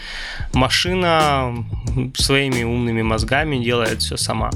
машина 0.52 1.54
своими 2.14 2.62
умными 2.62 3.02
мозгами 3.02 3.62
делает 3.62 4.02
все 4.02 4.16
сама. 4.16 4.50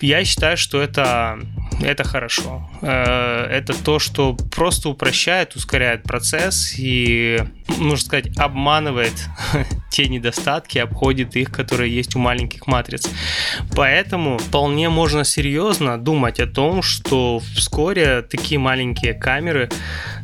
Я 0.00 0.24
считаю, 0.24 0.56
что 0.56 0.80
это 0.80 1.38
это 1.80 2.04
хорошо. 2.04 2.68
Э, 2.82 3.46
это 3.50 3.74
то, 3.74 3.98
что 3.98 4.34
просто 4.34 4.88
упрощает, 4.88 5.56
ускоряет 5.56 6.02
процесс 6.02 6.74
и, 6.78 7.42
нужно 7.78 8.04
сказать, 8.04 8.36
обманывает 8.38 9.12
те 9.90 10.08
недостатки, 10.08 10.78
обходит 10.78 11.36
их, 11.36 11.50
которые 11.50 11.94
есть 11.94 12.16
у 12.16 12.18
маленьких 12.18 12.66
матриц. 12.66 13.08
Поэтому 13.74 14.38
вполне 14.38 14.88
можно 14.88 15.24
серьезно 15.24 15.98
думать 15.98 16.40
о 16.40 16.46
том, 16.46 16.82
что 16.82 17.40
вскоре 17.54 18.22
такие 18.22 18.58
маленькие 18.58 19.14
камеры 19.14 19.68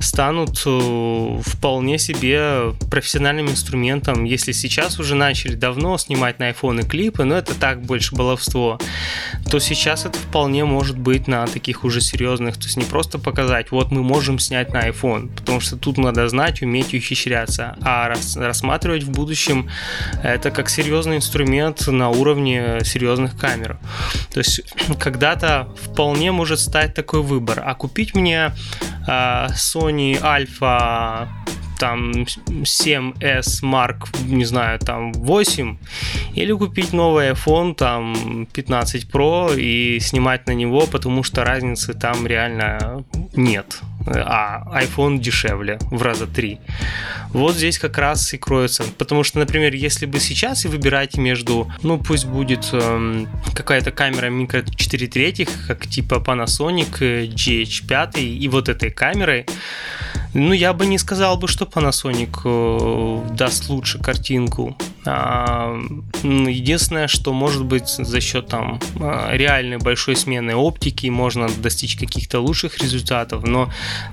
станут 0.01 0.63
э, 0.65 1.41
вполне 1.45 1.99
себе 1.99 2.73
профессиональным 2.91 3.51
инструментом. 3.51 4.25
Если 4.25 4.53
сейчас 4.53 4.99
уже 4.99 5.15
начали 5.15 5.55
давно 5.55 5.99
снимать 5.99 6.39
на 6.39 6.51
iPhone 6.51 6.87
клипы, 6.87 7.25
но 7.25 7.37
это 7.37 7.55
так 7.55 7.83
больше 7.83 8.15
баловство, 8.15 8.79
то 9.51 9.59
сейчас 9.59 10.07
это 10.07 10.19
вполне 10.19 10.65
может 10.65 10.99
быть 10.99 11.29
на 11.29 11.42
таких 11.47 11.85
уже 11.85 12.01
серьезных, 12.01 12.57
то 12.57 12.65
есть 12.65 12.77
не 12.77 12.85
просто 12.85 13.19
показать, 13.19 13.71
вот 13.71 13.91
мы 13.91 14.03
можем 14.03 14.39
снять 14.39 14.73
на 14.73 14.89
iPhone, 14.89 15.35
потому 15.35 15.61
что 15.61 15.77
тут 15.77 15.99
надо 15.99 16.29
знать, 16.29 16.63
уметь 16.63 16.95
ухищряться, 16.95 17.77
а 17.83 18.09
рас, 18.09 18.37
рассматривать 18.37 19.03
в 19.03 19.11
будущем 19.11 19.69
это 20.23 20.51
как 20.51 20.69
серьезный 20.69 21.17
инструмент 21.17 21.87
на 21.87 22.11
уровне 22.11 22.81
серьезных 22.85 23.39
камер. 23.39 23.79
То 24.33 24.39
есть 24.39 24.63
когда-то 24.99 25.69
вполне 25.83 26.33
может 26.33 26.61
стать 26.61 26.95
такой 26.95 27.23
выбор, 27.23 27.63
а 27.65 27.75
купить 27.75 28.15
мне 28.15 28.53
э, 29.07 29.47
Sony 29.55 30.21
Alpha 30.21 31.29
там 31.83 32.13
7s 32.13 33.63
Mark, 33.65 34.07
не 34.29 34.45
знаю, 34.45 34.79
там 34.79 35.13
8, 35.13 35.77
или 36.37 36.53
купить 36.53 36.93
новый 36.93 37.31
iPhone 37.31 37.75
там 37.75 38.47
15 38.53 39.11
Pro 39.11 39.53
и 39.59 39.99
снимать 39.99 40.47
на 40.47 40.53
него, 40.53 40.87
потому 40.87 41.25
что 41.25 41.45
разницы 41.45 41.93
там 41.95 42.25
реально 42.25 43.05
нет. 43.35 43.81
а 44.07 44.63
iPhone 44.81 45.19
дешевле 45.19 45.79
в 45.91 46.03
раза 46.03 46.29
три. 46.29 46.59
Вот 47.33 47.57
здесь 47.57 47.79
как 47.79 47.99
раз 47.99 48.33
и 48.33 48.39
кроется. 48.39 48.85
Потому 48.99 49.25
что, 49.25 49.41
например, 49.41 49.75
если 49.75 50.07
бы 50.07 50.21
сейчас 50.21 50.65
и 50.65 50.69
выбираете 50.69 51.21
между, 51.21 51.69
ну 51.83 51.99
пусть 51.99 52.27
будет 52.27 52.69
эм, 52.73 53.29
какая-то 53.55 53.91
камера 53.91 54.27
микро 54.31 54.63
4 54.63 55.07
третьих, 55.09 55.49
как 55.67 55.89
типа 55.89 56.23
Panasonic 56.25 57.27
GH5 57.35 58.23
и 58.23 58.49
вот 58.49 58.69
этой 58.69 58.91
камерой, 58.91 59.47
ну, 60.35 60.53
я 60.53 60.73
бы 60.73 60.87
не 60.87 60.99
сказал 60.99 61.37
бы, 61.37 61.47
что 61.47 61.67
Panasonic 61.67 62.41
э, 62.45 63.35
даст 63.35 63.69
лучше 63.69 63.99
картинку. 63.99 64.77
А, 65.05 65.77
единственное, 66.23 67.09
что 67.09 67.33
может 67.33 67.65
быть 67.65 67.89
за 67.89 68.21
счет 68.21 68.47
там 68.47 68.81
а, 69.01 69.31
реальной 69.33 69.79
большой 69.79 70.17
смены 70.17 70.55
оптики 70.55 71.09
можно 71.09 71.49
достичь 71.49 71.97
каких-то 71.97 72.41
лучших 72.41 72.79
результатов, 72.79 73.45
но 73.45 73.71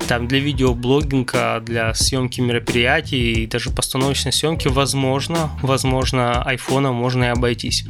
там 0.08 0.28
для 0.28 0.40
видеоблогинга, 0.40 1.62
для 1.64 1.94
съемки 1.94 2.42
мероприятий 2.42 3.44
и 3.44 3.48
даже 3.48 3.70
постановочной 3.70 4.34
съемки 4.34 4.68
возможно, 4.68 5.52
возможно, 5.62 6.42
айфона 6.42 6.92
можно 6.92 7.26
и 7.26 7.28
обойтись. 7.28 7.86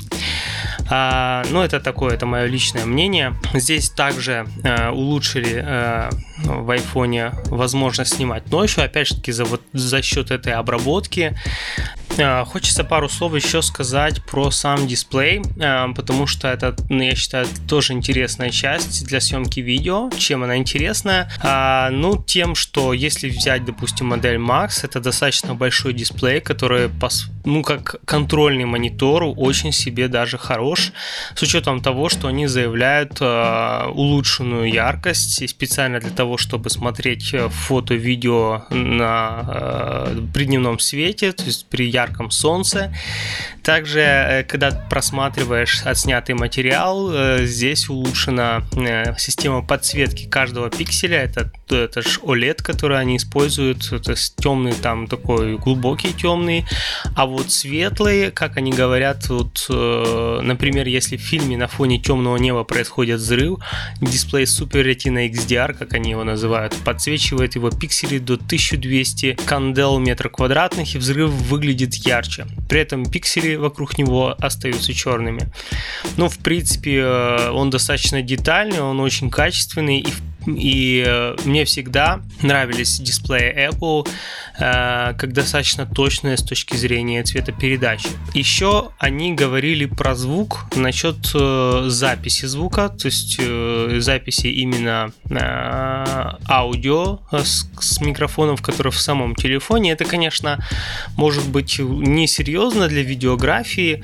А, 0.89 1.45
ну, 1.50 1.62
это 1.62 1.79
такое, 1.79 2.13
это 2.13 2.25
мое 2.25 2.45
личное 2.45 2.86
мнение. 2.86 3.33
Здесь 3.53 3.89
также 3.89 4.48
э, 4.63 4.89
улучшили 4.89 5.63
э, 5.63 6.09
в 6.43 6.69
айфоне 6.71 7.31
возможность 7.45 8.18
снимать 8.19 8.51
ночью, 8.51 8.83
опять 8.83 9.07
же 9.07 9.15
таки 9.15 9.31
за, 9.31 9.45
вот, 9.45 9.61
за 9.71 10.01
счет 10.01 10.29
этой 10.29 10.51
обработки. 10.51 11.38
Э, 12.17 12.43
хочется 12.43 12.83
пару 12.83 13.07
слов 13.07 13.33
еще 13.35 13.61
сказать 13.61 14.21
про 14.25 14.51
сам 14.51 14.88
дисплей, 14.88 15.41
э, 15.59 15.88
потому 15.95 16.27
что 16.27 16.49
это, 16.49 16.75
ну, 16.89 17.01
я 17.01 17.15
считаю, 17.15 17.47
тоже 17.67 17.93
интересная 17.93 18.49
часть 18.49 19.05
для 19.05 19.21
съемки 19.21 19.61
видео. 19.61 20.09
Чем 20.17 20.43
она 20.43 20.57
интересная? 20.57 21.31
А, 21.41 21.89
ну, 21.91 22.21
тем, 22.21 22.55
что 22.55 22.93
если 22.93 23.29
взять, 23.29 23.63
допустим, 23.63 24.07
модель 24.07 24.35
Max, 24.35 24.81
это 24.83 24.99
достаточно 24.99 25.55
большой 25.55 25.93
дисплей, 25.93 26.41
который, 26.41 26.89
ну, 27.45 27.63
как 27.63 27.95
контрольный 28.05 28.65
монитор, 28.65 29.23
очень 29.38 29.71
себе 29.71 30.07
даже 30.07 30.38
хорош, 30.38 30.91
с 31.35 31.41
учетом 31.41 31.81
того, 31.81 32.09
что 32.09 32.27
они 32.27 32.47
заявляют 32.47 33.17
э, 33.21 33.85
улучшенную 33.93 34.71
яркость, 34.71 35.49
специально 35.49 35.99
для 35.99 36.11
того, 36.11 36.38
чтобы 36.38 36.69
смотреть 36.69 37.33
фото, 37.49 37.93
видео 38.10 38.63
на, 38.72 40.08
при 40.34 40.46
дневном 40.46 40.80
свете, 40.80 41.32
то 41.32 41.44
есть 41.44 41.68
при 41.70 41.89
ярком 41.89 42.32
солнце. 42.32 42.92
Также, 43.69 43.99
э, 43.99 44.43
когда 44.45 44.71
просматриваешь 44.71 45.83
отснятый 45.85 46.33
материал, 46.33 47.11
э, 47.13 47.45
здесь 47.45 47.88
улучшена 47.88 48.63
э, 48.75 49.13
система 49.19 49.61
подсветки 49.61 50.25
каждого 50.25 50.71
пикселя. 50.71 51.19
Это, 51.19 51.51
это 51.69 52.01
же 52.01 52.19
OLED, 52.21 52.63
который 52.63 52.97
они 52.97 53.17
используют. 53.17 53.88
То 53.88 54.11
есть 54.13 54.38
темный 54.38 54.73
там 54.73 55.05
такой 55.05 55.59
глубокий 55.59 56.13
темный. 56.13 56.65
А 57.15 57.27
вот 57.27 57.51
светлый, 57.51 58.31
как 58.31 58.57
они 58.57 58.71
говорят, 58.71 59.29
вот, 59.29 59.67
например, 59.69 60.88
если 60.88 61.17
в 61.17 61.21
фильме 61.21 61.55
на 61.55 61.67
фоне 61.67 61.99
темного 61.99 62.38
неба 62.38 62.63
происходит 62.63 63.19
взрыв, 63.19 63.59
дисплей 64.01 64.45
Super 64.45 64.83
Retina 64.83 65.29
XDR, 65.29 65.75
как 65.75 65.93
они 65.93 66.09
его 66.09 66.23
называют, 66.23 66.75
подсвечивает 66.83 67.53
его 67.53 67.69
пиксели 67.69 68.17
до 68.17 68.33
1200 68.33 69.38
кандел 69.45 69.99
метр 69.99 70.29
квадратных, 70.29 70.95
и 70.95 70.97
взрыв 70.97 71.29
выглядит 71.29 71.93
ярче. 71.93 72.47
При 72.67 72.79
этом 72.79 73.05
пиксели 73.05 73.59
вокруг 73.60 73.98
него 73.98 74.36
остаются 74.39 74.94
черными. 74.94 75.51
Ну, 76.18 76.30
в 76.30 76.38
принципе, 76.39 76.98
э, 76.98 77.50
он 77.51 77.70
достаточно 77.70 78.22
детальный, 78.22 78.82
он 78.82 79.00
очень 79.00 79.30
качественный, 79.30 80.00
и 80.00 80.10
в 80.10 80.28
и 80.48 81.03
э, 81.05 81.36
мне 81.46 81.65
всегда 81.65 82.22
нравились 82.41 83.00
дисплеи 83.00 83.69
Apple 83.69 84.08
э, 84.58 85.13
как 85.17 85.34
достаточно 85.34 85.86
точные 85.86 86.38
с 86.38 86.43
точки 86.43 86.75
зрения 86.75 87.24
цветопередачи. 87.24 88.10
Еще 88.34 88.89
они 89.00 89.34
говорили 89.34 89.86
про 89.86 90.15
звук 90.15 90.65
насчет 90.75 91.17
э, 91.34 91.84
записи 91.88 92.46
звука, 92.46 92.89
то 92.89 93.08
есть 93.08 93.39
записи 94.01 94.48
именно 94.48 95.12
аудио 96.48 97.19
с, 97.31 98.01
микрофоном, 98.01 98.58
который 98.58 98.91
в 98.91 99.00
самом 99.00 99.36
телефоне. 99.36 99.91
Это, 99.91 100.05
конечно, 100.05 100.60
может 101.15 101.48
быть 101.48 101.79
несерьезно 101.79 102.88
для 102.88 103.03
видеографии, 103.03 104.03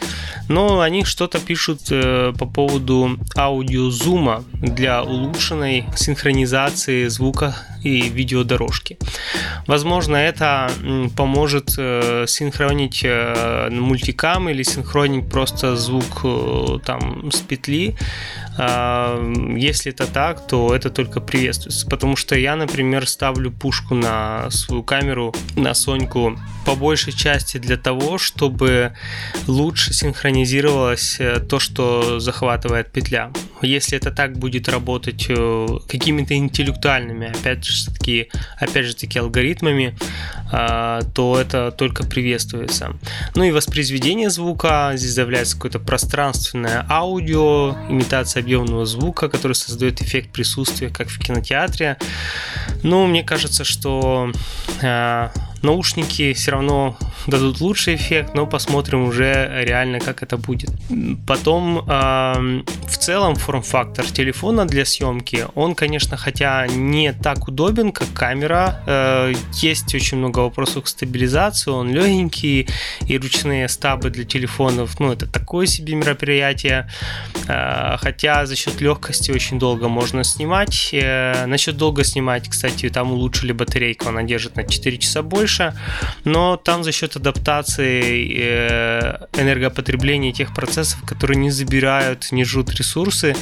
но 0.49 0.81
они 0.81 1.03
что-то 1.03 1.39
пишут 1.39 1.87
по 1.87 2.45
поводу 2.45 3.17
аудиозума 3.35 4.43
для 4.73 5.03
улучшенной 5.03 5.85
синхронизации 5.95 7.07
звука 7.07 7.55
и 7.85 8.09
видеодорожки. 8.09 8.97
Возможно, 9.67 10.15
это 10.15 10.71
поможет 11.15 11.75
э, 11.77 12.25
синхронить 12.27 13.01
э, 13.03 13.69
мультикам 13.69 14.49
или 14.49 14.63
синхронить 14.63 15.29
просто 15.29 15.75
звук 15.75 16.21
э, 16.23 16.79
там 16.83 17.31
с 17.31 17.41
петли. 17.41 17.95
А, 18.57 19.21
если 19.57 19.91
это 19.91 20.07
так, 20.07 20.47
то 20.47 20.75
это 20.75 20.89
только 20.89 21.19
приветствуется. 21.19 21.87
Потому 21.87 22.15
что 22.15 22.35
я, 22.35 22.55
например, 22.55 23.07
ставлю 23.07 23.51
пушку 23.51 23.93
на 23.93 24.49
свою 24.49 24.81
камеру, 24.81 25.33
на 25.55 25.73
Соньку, 25.73 26.39
по 26.65 26.75
большей 26.75 27.13
части 27.13 27.57
для 27.57 27.77
того, 27.77 28.17
чтобы 28.17 28.93
лучше 29.47 29.93
синхронизировалось 29.93 31.19
то, 31.49 31.59
что 31.59 32.19
захватывает 32.19 32.91
петля. 32.91 33.31
Если 33.61 33.97
это 33.97 34.11
так 34.11 34.37
будет 34.37 34.69
работать 34.69 35.27
какими-то 35.87 36.35
интеллектуальными, 36.35 37.27
опять 37.27 37.63
же, 37.63 37.85
таки, 37.91 38.29
опять 38.59 38.85
же 38.85 38.95
таки 38.95 39.19
алгоритмами, 39.19 39.95
а, 40.51 41.01
то 41.13 41.39
это 41.39 41.71
только 41.71 42.05
приветствуется. 42.05 42.95
Ну 43.33 43.43
и 43.43 43.51
воспроизведение 43.51 44.29
звука, 44.29 44.91
здесь 44.95 45.15
добавляется 45.15 45.55
какое-то 45.55 45.79
пространственное 45.79 46.85
аудио, 46.89 47.75
имитация 47.89 48.41
объемного 48.41 48.85
звука, 48.85 49.27
который 49.29 49.53
создает 49.53 50.01
эффект 50.01 50.31
присутствия, 50.31 50.89
как 50.89 51.07
в 51.09 51.19
кинотеатре. 51.19 51.97
Ну, 52.83 53.07
мне 53.07 53.23
кажется, 53.23 53.63
что 53.63 54.31
а, 54.81 55.31
наушники 55.65 56.33
все 56.33 56.51
равно 56.51 56.97
дадут 57.27 57.61
лучший 57.61 57.95
эффект, 57.95 58.33
но 58.35 58.45
посмотрим 58.45 59.05
уже 59.05 59.63
реально, 59.63 59.99
как 59.99 60.23
это 60.23 60.37
будет. 60.37 60.69
Потом, 61.27 61.83
в 61.85 62.97
целом, 62.97 63.35
форм-фактор 63.35 64.05
телефона 64.05 64.65
для 64.65 64.85
съемки, 64.85 65.45
он, 65.55 65.75
конечно, 65.75 66.17
хотя 66.17 66.67
не 66.67 67.13
так 67.13 67.47
удобен, 67.47 67.91
как 67.91 68.13
камера, 68.13 68.81
э, 68.85 69.33
есть 69.53 69.93
очень 69.95 70.17
много 70.17 70.39
вопросов 70.39 70.83
к 70.83 70.87
стабилизации, 70.87 71.71
он 71.71 71.91
легенький, 71.91 72.67
и 73.07 73.17
ручные 73.17 73.67
стабы 73.67 74.09
для 74.09 74.25
телефонов, 74.25 74.99
ну, 74.99 75.11
это 75.11 75.27
такое 75.27 75.65
себе 75.65 75.95
мероприятие, 75.95 76.89
э, 77.47 77.97
хотя 77.97 78.45
за 78.45 78.55
счет 78.55 78.81
легкости 78.81 79.31
очень 79.31 79.59
долго 79.59 79.87
можно 79.87 80.23
снимать. 80.23 80.89
Э, 80.93 81.45
насчет 81.45 81.77
долго 81.77 82.03
снимать, 82.03 82.49
кстати, 82.49 82.89
там 82.89 83.11
улучшили 83.11 83.51
батарейку, 83.51 84.09
она 84.09 84.23
держит 84.23 84.55
на 84.55 84.63
4 84.63 84.97
часа 84.97 85.21
больше, 85.21 85.54
больше, 85.55 85.73
но 86.23 86.57
там 86.57 86.83
за 86.83 86.91
счет 86.91 87.15
адаптации 87.15 88.35
э, 88.37 89.17
энергопотребления 89.37 90.31
тех 90.31 90.53
процессов, 90.53 91.01
которые 91.05 91.37
не 91.37 91.51
забирают, 91.51 92.31
не 92.31 92.43
жрут 92.43 92.71
ресурсы, 92.71 93.35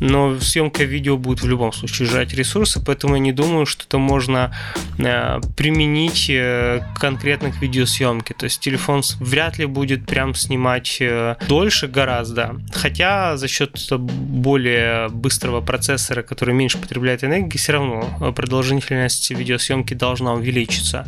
но 0.00 0.38
съемка 0.40 0.84
видео 0.84 1.16
будет 1.16 1.42
в 1.42 1.48
любом 1.48 1.72
случае 1.72 2.08
жрать 2.08 2.34
ресурсы, 2.34 2.80
поэтому 2.84 3.14
я 3.14 3.20
не 3.20 3.32
думаю, 3.32 3.66
что 3.66 3.84
это 3.84 3.98
можно 3.98 4.52
э, 4.98 5.40
применить 5.56 6.28
э, 6.30 6.80
конкретно 6.98 7.52
к 7.52 7.62
видеосъемке. 7.62 8.34
То 8.34 8.44
есть 8.44 8.60
телефон 8.60 9.02
вряд 9.20 9.58
ли 9.58 9.66
будет 9.66 10.06
прям 10.06 10.34
снимать 10.34 11.02
дольше 11.48 11.86
гораздо, 11.88 12.56
хотя 12.72 13.36
за 13.36 13.48
счет 13.48 13.78
более 13.98 15.08
быстрого 15.08 15.60
процессора, 15.60 16.22
который 16.22 16.54
меньше 16.54 16.78
потребляет 16.78 17.24
энергии, 17.24 17.58
все 17.58 17.72
равно 17.72 18.32
продолжительность 18.34 19.30
видеосъемки 19.30 19.94
должна 19.94 20.34
увеличиться. 20.34 21.06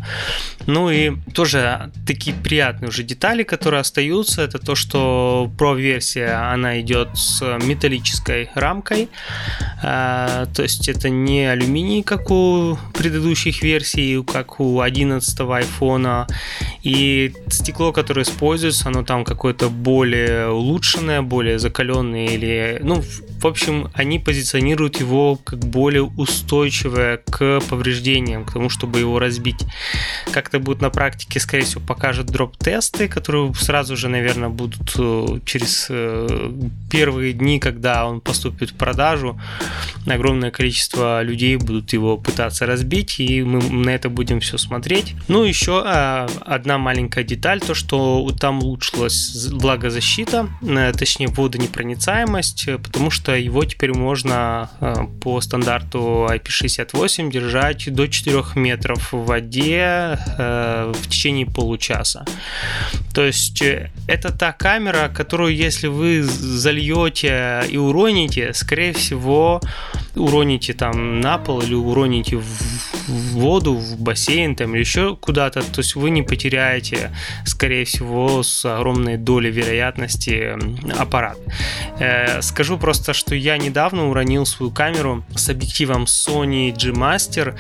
Ну 0.66 0.90
и 0.90 1.12
тоже 1.34 1.90
такие 2.06 2.34
приятные 2.34 2.88
уже 2.88 3.02
детали, 3.02 3.42
которые 3.42 3.80
остаются, 3.80 4.42
это 4.42 4.58
то, 4.58 4.74
что 4.74 5.50
Pro-версия, 5.58 6.52
она 6.52 6.80
идет 6.80 7.08
с 7.14 7.42
металлической 7.62 8.50
рамкой, 8.54 9.08
а, 9.82 10.46
то 10.54 10.62
есть 10.62 10.88
это 10.88 11.10
не 11.10 11.46
алюминий, 11.46 12.02
как 12.02 12.30
у 12.30 12.78
предыдущих 12.94 13.62
версий, 13.62 14.22
как 14.24 14.60
у 14.60 14.80
11 14.80 15.40
iPhone, 15.40 16.26
И 16.82 17.32
стекло, 17.48 17.92
которое 17.92 18.22
используется, 18.22 18.88
оно 18.88 19.02
там 19.02 19.24
какое-то 19.24 19.68
более 19.68 20.48
улучшенное, 20.48 21.22
более 21.22 21.58
закаленное 21.58 22.26
или, 22.26 22.80
ну, 22.82 23.02
в 23.02 23.46
общем, 23.46 23.90
они 23.94 24.18
позиционируют 24.18 25.00
его 25.00 25.36
как 25.36 25.58
более 25.58 26.02
устойчивое 26.02 27.18
к 27.18 27.60
повреждениям, 27.68 28.44
к 28.44 28.52
тому, 28.52 28.70
чтобы 28.70 29.00
его 29.00 29.18
разбить. 29.18 29.64
Как 30.32 30.48
это 30.48 30.58
будет 30.58 30.80
на 30.80 30.90
практике, 30.90 31.38
скорее 31.40 31.64
всего, 31.64 31.80
покажет 31.80 32.26
дроп-тесты, 32.26 33.08
которые 33.08 33.54
сразу 33.54 33.96
же, 33.96 34.08
наверное, 34.08 34.48
будут 34.48 34.94
э, 34.98 35.40
через 35.44 35.86
э, 35.90 36.52
первые 36.90 37.32
дни, 37.32 37.58
когда 37.58 38.06
он 38.06 38.20
поступит 38.20 38.70
в 38.70 38.74
продажу. 38.74 39.38
Огромное 40.06 40.50
количество 40.50 41.22
людей 41.22 41.56
будут 41.56 41.92
его 41.92 42.16
пытаться 42.16 42.66
разбить, 42.66 43.20
и 43.20 43.42
мы 43.42 43.62
на 43.62 43.90
это 43.90 44.08
будем 44.08 44.40
все 44.40 44.58
смотреть. 44.58 45.14
Ну, 45.28 45.44
еще 45.44 45.82
э, 45.84 46.26
одна 46.40 46.78
маленькая 46.78 47.24
деталь, 47.24 47.60
то, 47.60 47.74
что 47.74 48.28
там 48.38 48.62
улучшилась 48.62 49.48
влагозащита, 49.50 50.48
точнее, 50.98 51.28
водонепроницаемость, 51.28 52.68
потому 52.82 53.10
что 53.10 53.34
его 53.34 53.64
теперь 53.64 53.94
можно 53.94 54.70
по 55.20 55.40
стандарту 55.40 56.26
IP68 56.30 57.30
держать 57.30 57.92
до 57.94 58.06
4 58.06 58.44
метров 58.54 59.12
в 59.12 59.24
воде 59.24 60.13
э, 60.38 60.92
в 60.94 61.08
течение 61.08 61.46
получаса. 61.46 62.24
То 63.14 63.24
есть 63.24 63.62
э, 63.62 63.90
это 64.06 64.36
та 64.36 64.52
камера, 64.52 65.08
которую 65.08 65.54
если 65.54 65.86
вы 65.86 66.22
зальете 66.22 67.62
и 67.68 67.76
уроните, 67.76 68.52
скорее 68.54 68.92
всего 68.92 69.60
уроните 70.16 70.74
там 70.74 71.20
на 71.20 71.38
пол 71.38 71.60
или 71.60 71.74
уроните 71.74 72.36
в 72.36 73.32
воду, 73.32 73.74
в 73.74 74.00
бассейн 74.00 74.54
там 74.54 74.74
или 74.74 74.80
еще 74.80 75.16
куда-то, 75.16 75.60
то 75.62 75.80
есть 75.80 75.96
вы 75.96 76.10
не 76.10 76.22
потеряете, 76.22 77.10
скорее 77.44 77.84
всего, 77.84 78.42
с 78.42 78.64
огромной 78.64 79.16
долей 79.16 79.50
вероятности 79.50 80.56
аппарат. 80.98 81.36
Скажу 82.40 82.78
просто, 82.78 83.12
что 83.12 83.34
я 83.34 83.58
недавно 83.58 84.08
уронил 84.08 84.46
свою 84.46 84.70
камеру 84.70 85.24
с 85.34 85.48
объективом 85.48 86.04
Sony 86.04 86.72
G 86.72 86.92
Master, 86.92 87.58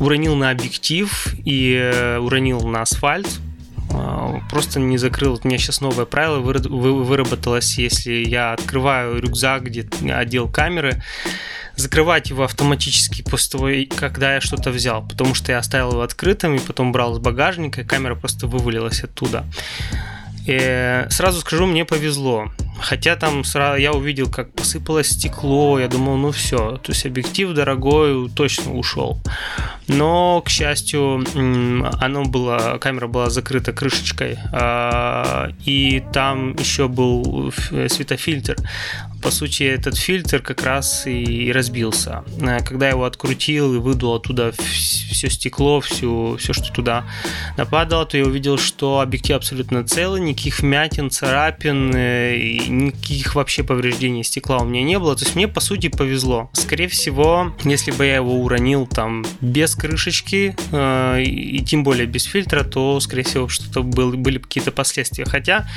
уронил 0.00 0.34
на 0.34 0.50
объектив 0.50 1.34
и 1.44 1.74
э, 1.74 2.18
уронил 2.18 2.60
на 2.60 2.82
асфальт, 2.82 3.28
а, 3.90 4.40
просто 4.50 4.80
не 4.80 4.98
закрыл. 4.98 5.40
У 5.42 5.46
меня 5.46 5.58
сейчас 5.58 5.80
новое 5.80 6.04
правило 6.04 6.40
выработалось, 6.40 7.78
если 7.78 8.12
я 8.12 8.52
открываю 8.52 9.20
рюкзак, 9.20 9.64
где 9.64 9.88
отдел 10.12 10.48
камеры, 10.48 11.02
закрывать 11.76 12.30
его 12.30 12.44
автоматически 12.44 13.22
после 13.22 13.52
того, 13.52 13.96
когда 13.96 14.34
я 14.34 14.40
что-то 14.40 14.70
взял, 14.70 15.06
потому 15.06 15.34
что 15.34 15.52
я 15.52 15.58
оставил 15.58 15.92
его 15.92 16.02
открытым 16.02 16.56
и 16.56 16.58
потом 16.58 16.92
брал 16.92 17.14
с 17.14 17.18
багажника, 17.18 17.82
и 17.82 17.84
камера 17.84 18.14
просто 18.14 18.46
вывалилась 18.46 19.02
оттуда. 19.02 19.44
И 20.48 21.04
сразу 21.10 21.40
скажу, 21.40 21.66
мне 21.66 21.84
повезло. 21.84 22.50
Хотя 22.80 23.16
там 23.16 23.42
я 23.76 23.92
увидел, 23.92 24.30
как 24.30 24.52
посыпалось 24.52 25.10
стекло, 25.10 25.78
я 25.78 25.88
думал, 25.88 26.16
ну 26.16 26.30
все, 26.30 26.78
то 26.78 26.92
есть 26.92 27.04
объектив 27.04 27.50
дорогой 27.50 28.30
точно 28.30 28.72
ушел. 28.72 29.20
Но, 29.88 30.40
к 30.40 30.48
счастью, 30.48 31.24
оно 32.00 32.24
было, 32.24 32.78
камера 32.80 33.08
была 33.08 33.30
закрыта 33.30 33.72
крышечкой, 33.72 34.38
а, 34.52 35.50
и 35.64 36.02
там 36.12 36.54
еще 36.54 36.88
был 36.88 37.52
светофильтр. 37.88 38.56
По 39.22 39.30
сути, 39.30 39.64
этот 39.64 39.96
фильтр 39.96 40.40
как 40.40 40.62
раз 40.62 41.06
и 41.06 41.50
разбился. 41.52 42.24
Когда 42.64 42.86
я 42.86 42.92
его 42.92 43.04
открутил 43.04 43.74
и 43.74 43.78
выдул 43.78 44.14
оттуда 44.14 44.52
все 45.18 45.28
стекло, 45.28 45.80
всю, 45.80 46.36
все, 46.36 46.52
что 46.52 46.72
туда 46.72 47.04
нападало, 47.56 48.06
то 48.06 48.16
я 48.16 48.24
увидел, 48.24 48.58
что 48.58 49.00
объектив 49.00 49.36
абсолютно 49.36 49.84
целый, 49.84 50.20
никаких 50.20 50.60
вмятин, 50.60 51.10
царапин, 51.10 51.92
э, 51.94 52.66
никаких 52.68 53.34
вообще 53.34 53.64
повреждений 53.64 54.22
стекла 54.22 54.58
у 54.58 54.64
меня 54.64 54.82
не 54.82 54.98
было. 54.98 55.16
То 55.16 55.24
есть 55.24 55.34
мне, 55.34 55.48
по 55.48 55.60
сути, 55.60 55.88
повезло. 55.88 56.50
Скорее 56.52 56.88
всего, 56.88 57.52
если 57.64 57.90
бы 57.90 58.06
я 58.06 58.16
его 58.16 58.40
уронил 58.40 58.86
там 58.86 59.24
без 59.40 59.74
крышечки 59.74 60.54
э, 60.70 61.22
и 61.22 61.64
тем 61.64 61.82
более 61.82 62.06
без 62.06 62.24
фильтра, 62.24 62.62
то, 62.62 63.00
скорее 63.00 63.24
всего, 63.24 63.48
что-то 63.48 63.82
был, 63.82 64.12
были 64.12 64.38
какие-то 64.38 64.70
последствия. 64.70 65.24
Хотя 65.24 65.68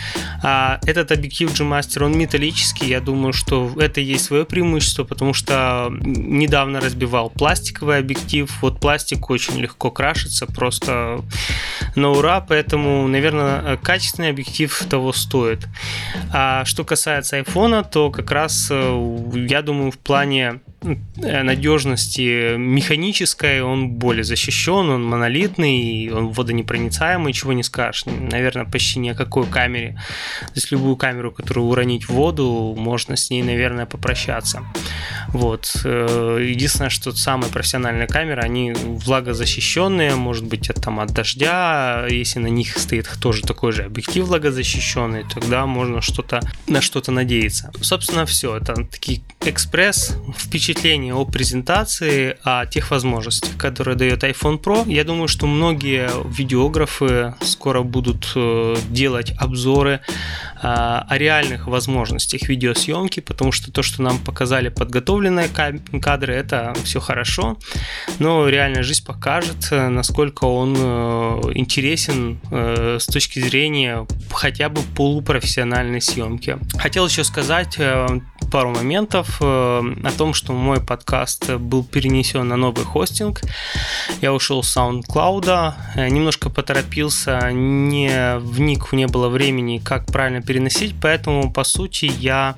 э, 0.43 0.87
этот 0.87 1.11
объектив 1.11 1.51
G-Master, 1.51 2.05
он 2.05 2.17
металлический, 2.17 2.87
я 2.87 3.01
думаю, 3.01 3.30
что 3.33 3.71
это 3.79 4.01
есть 4.01 4.25
свое 4.25 4.45
преимущество, 4.45 5.03
потому 5.03 5.33
что 5.33 5.89
недавно 5.91 6.79
разбивал 6.79 7.29
пластиковый 7.29 7.97
объектив. 7.99 8.51
Вот 8.61 8.79
пластик 8.79 9.29
очень 9.29 9.59
легко 9.59 9.91
крашится, 9.91 10.45
просто 10.45 11.21
на 11.95 12.09
ура, 12.09 12.41
поэтому, 12.41 13.07
наверное, 13.07 13.77
качественный 13.77 14.29
объектив 14.29 14.75
того 14.89 15.13
стоит. 15.13 15.67
А 16.33 16.65
что 16.65 16.83
касается 16.83 17.37
айфона, 17.37 17.83
то 17.83 18.09
как 18.09 18.31
раз 18.31 18.67
э, 18.71 19.27
я 19.33 19.61
думаю 19.61 19.91
в 19.91 19.97
плане 19.97 20.61
надежности 20.83 22.55
механической 22.57 23.61
он 23.61 23.89
более 23.89 24.23
защищен, 24.23 24.89
он 24.89 25.03
монолитный, 25.03 26.09
он 26.11 26.29
водонепроницаемый, 26.29 27.33
чего 27.33 27.53
не 27.53 27.61
скажешь. 27.63 28.05
Наверное, 28.05 28.65
почти 28.65 28.99
ни 28.99 29.09
о 29.09 29.15
какой 29.15 29.45
камере. 29.45 29.99
То 30.39 30.53
есть 30.55 30.71
любую 30.71 30.95
камеру, 30.95 31.31
которую 31.31 31.67
уронить 31.67 32.05
в 32.05 32.09
воду, 32.09 32.75
можно 32.77 33.15
с 33.15 33.29
ней, 33.29 33.43
наверное, 33.43 33.85
попрощаться. 33.85 34.63
Вот. 35.27 35.81
Э, 35.85 36.43
единственное, 36.49 36.89
что 36.89 37.11
самые 37.11 37.51
профессиональные 37.51 38.07
камеры, 38.07 38.41
они 38.41 38.73
влагозащищенные, 38.73 40.15
может 40.15 40.45
быть, 40.45 40.69
от, 40.71 40.81
там, 40.81 40.99
от 40.99 41.13
дождя, 41.13 42.07
если 42.09 42.39
на 42.39 42.47
них 42.47 42.77
стоит 42.77 43.07
тоже 43.19 43.43
такой 43.43 43.71
же 43.71 43.83
объектив 43.83 44.25
влагозащищенный, 44.25 45.25
тогда 45.31 45.67
можно 45.67 46.01
что-то 46.01 46.41
на 46.67 46.81
что-то 46.81 47.11
надеяться. 47.11 47.71
Собственно, 47.81 48.25
все. 48.25 48.57
Это 48.57 48.73
такие 48.85 49.21
экспресс 49.45 50.17
впечатления 50.35 50.70
впечатление 50.71 51.13
о 51.13 51.25
презентации, 51.25 52.37
о 52.43 52.65
тех 52.65 52.91
возможностях, 52.91 53.57
которые 53.57 53.97
дает 53.97 54.23
iPhone 54.23 54.57
Pro. 54.57 54.89
Я 54.89 55.03
думаю, 55.03 55.27
что 55.27 55.45
многие 55.45 56.09
видеографы 56.33 57.35
скоро 57.41 57.81
будут 57.81 58.31
э, 58.35 58.77
делать 58.89 59.33
обзоры 59.37 59.91
э, 59.91 59.99
о 60.61 61.17
реальных 61.17 61.67
возможностях 61.67 62.47
видеосъемки, 62.47 63.19
потому 63.19 63.51
что 63.51 63.69
то, 63.69 63.83
что 63.83 64.01
нам 64.01 64.17
показали 64.19 64.69
подготовленные 64.69 65.49
кадры, 65.49 66.33
это 66.33 66.73
все 66.85 67.01
хорошо, 67.01 67.57
но 68.19 68.47
реальная 68.47 68.83
жизнь 68.83 69.05
покажет, 69.05 69.67
э, 69.71 69.89
насколько 69.89 70.45
он 70.45 70.71
интересен 71.53 72.39
с 72.49 73.05
точки 73.07 73.39
зрения 73.39 74.07
хотя 74.31 74.69
бы 74.69 74.81
полупрофессиональной 74.95 75.99
съемки. 75.99 76.57
Хотел 76.77 77.07
еще 77.07 77.23
сказать 77.25 77.77
пару 78.51 78.69
моментов 78.69 79.41
о 79.41 80.11
том, 80.17 80.33
что 80.33 80.53
мой 80.61 80.79
подкаст 80.79 81.55
был 81.55 81.83
перенесен 81.83 82.47
на 82.47 82.55
новый 82.55 82.85
хостинг. 82.85 83.41
Я 84.21 84.31
ушел 84.31 84.63
с 84.63 84.77
SoundCloud, 84.77 85.73
э, 85.95 86.07
немножко 86.09 86.49
поторопился, 86.49 87.51
не 87.51 88.37
вник, 88.37 88.93
не 88.93 89.07
было 89.07 89.27
времени, 89.27 89.81
как 89.83 90.05
правильно 90.05 90.41
переносить, 90.41 90.95
поэтому, 91.01 91.51
по 91.51 91.63
сути, 91.63 92.05
я 92.05 92.55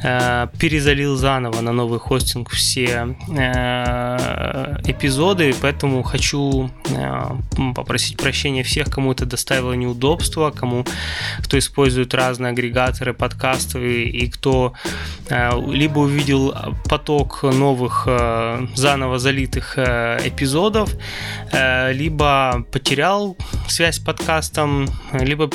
перезалил 0.00 1.16
заново 1.16 1.60
на 1.60 1.72
новый 1.72 1.98
хостинг 1.98 2.50
все 2.50 3.16
э, 3.28 4.76
эпизоды, 4.84 5.54
поэтому 5.60 6.02
хочу 6.02 6.70
э, 6.90 7.24
попросить 7.74 8.16
прощения 8.16 8.62
всех, 8.62 8.90
кому 8.90 9.12
это 9.12 9.26
доставило 9.26 9.72
неудобства, 9.72 10.50
кому 10.50 10.84
кто 11.40 11.58
использует 11.58 12.14
разные 12.14 12.50
агрегаторы 12.50 13.12
подкастов 13.12 13.82
и, 13.82 14.28
кто 14.30 14.72
либо 15.68 15.98
увидел 15.98 16.54
поток 16.88 17.42
новых 17.42 18.08
заново 18.74 19.18
залитых 19.18 19.78
эпизодов, 19.78 20.90
либо 21.92 22.64
потерял 22.72 23.36
связь 23.68 23.96
с 23.96 23.98
подкастом, 23.98 24.88
либо 25.12 25.48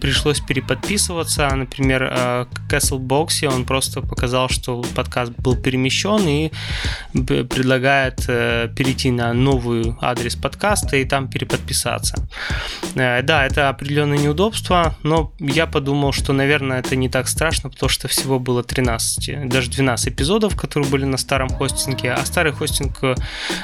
пришлось 0.00 0.40
переподписываться, 0.40 1.48
например, 1.54 2.46
Castlebox 2.70 3.46
он 3.46 3.64
просто 3.64 3.85
просто 3.86 4.00
показал, 4.08 4.48
что 4.48 4.82
подкаст 4.94 5.32
был 5.38 5.56
перемещен 5.56 6.26
и 6.28 6.50
предлагает 7.12 8.24
э, 8.28 8.68
перейти 8.76 9.10
на 9.10 9.32
новый 9.32 9.94
адрес 10.00 10.34
подкаста 10.34 10.96
и 10.96 11.04
там 11.04 11.28
переподписаться. 11.28 12.28
Э, 12.94 13.22
да, 13.22 13.46
это 13.46 13.68
определенное 13.68 14.18
неудобство, 14.18 14.96
но 15.02 15.32
я 15.38 15.66
подумал, 15.66 16.12
что, 16.12 16.32
наверное, 16.32 16.80
это 16.80 16.96
не 16.96 17.08
так 17.08 17.28
страшно, 17.28 17.70
потому 17.70 17.88
что 17.88 18.08
всего 18.08 18.38
было 18.38 18.62
13, 18.62 19.48
даже 19.48 19.70
12 19.70 20.08
эпизодов, 20.08 20.56
которые 20.56 20.90
были 20.90 21.04
на 21.04 21.16
старом 21.16 21.48
хостинге, 21.48 22.12
а 22.12 22.24
старый 22.24 22.52
хостинг 22.52 22.98
э, 23.02 23.14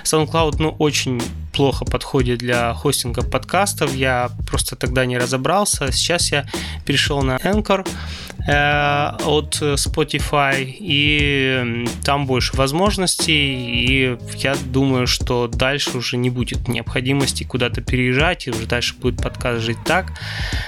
SoundCloud, 0.05 0.57
ну, 0.59 0.77
очень 0.79 1.21
плохо 1.53 1.85
подходит 1.85 2.39
для 2.39 2.73
хостинга 2.75 3.23
подкастов. 3.23 3.95
Я 3.95 4.31
просто 4.47 4.77
тогда 4.77 5.05
не 5.05 5.19
разобрался. 5.19 5.93
Сейчас 5.93 6.33
я 6.33 6.47
перешел 6.87 7.23
на 7.23 7.37
Anchor. 7.37 7.87
Э, 8.47 9.11
от 9.25 9.61
Spotify, 9.61 10.65
и 10.65 11.87
там 12.05 12.27
больше 12.27 12.57
возможностей, 12.57 13.33
и 13.33 14.19
я 14.39 14.55
думаю, 14.67 15.07
что 15.07 15.49
дальше 15.49 15.99
уже 15.99 16.17
не 16.17 16.31
будет 16.31 16.69
необходимости 16.69 17.45
куда-то 17.45 17.81
переезжать, 17.81 18.47
и 18.47 18.51
уже 18.51 18.67
дальше 18.67 18.95
будет 18.95 19.23
подкаст 19.23 19.63
жить 19.63 19.79
так. 19.85 20.13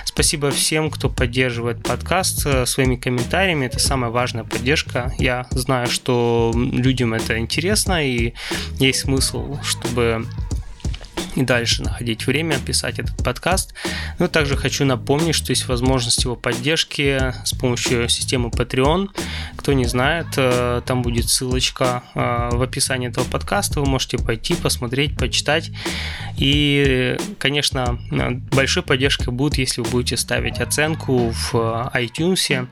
Спасибо 0.04 0.50
всем, 0.50 0.90
кто 0.90 1.08
поддерживает 1.08 1.82
подкаст 1.82 2.46
э, 2.46 2.66
своими 2.66 2.96
комментариями, 2.96 3.66
это 3.66 3.78
самая 3.78 4.10
важная 4.10 4.44
поддержка. 4.44 5.12
Я 5.18 5.46
знаю, 5.50 5.88
что 5.88 6.52
людям 6.54 7.14
это 7.14 7.38
интересно, 7.38 8.04
и 8.06 8.34
есть 8.78 9.00
смысл, 9.00 9.58
чтобы 9.62 10.26
и 11.34 11.42
дальше 11.42 11.82
находить 11.82 12.26
время 12.26 12.58
писать 12.58 12.98
этот 12.98 13.16
подкаст. 13.22 13.74
Но 14.18 14.28
также 14.28 14.56
хочу 14.56 14.84
напомнить, 14.84 15.34
что 15.34 15.50
есть 15.50 15.66
возможность 15.66 16.24
его 16.24 16.36
поддержки 16.36 17.34
с 17.44 17.52
помощью 17.52 18.08
системы 18.08 18.50
Patreon. 18.50 19.08
Кто 19.56 19.72
не 19.72 19.86
знает, 19.86 20.26
э, 20.36 20.82
там 20.86 21.02
будет 21.02 21.28
ссылочка 21.28 22.04
э, 22.14 22.50
в 22.52 22.62
описании 22.62 23.08
этого 23.08 23.24
подкаста. 23.24 23.80
Вы 23.80 23.86
можете 23.86 24.18
пойти, 24.18 24.54
посмотреть, 24.54 25.16
почитать. 25.16 25.70
И, 26.36 27.16
конечно, 27.38 27.98
большой 28.52 28.82
поддержкой 28.82 29.30
будет, 29.30 29.58
если 29.58 29.80
вы 29.80 29.90
будете 29.90 30.16
ставить 30.16 30.60
оценку 30.60 31.30
в 31.30 31.90
iTunes, 31.94 32.68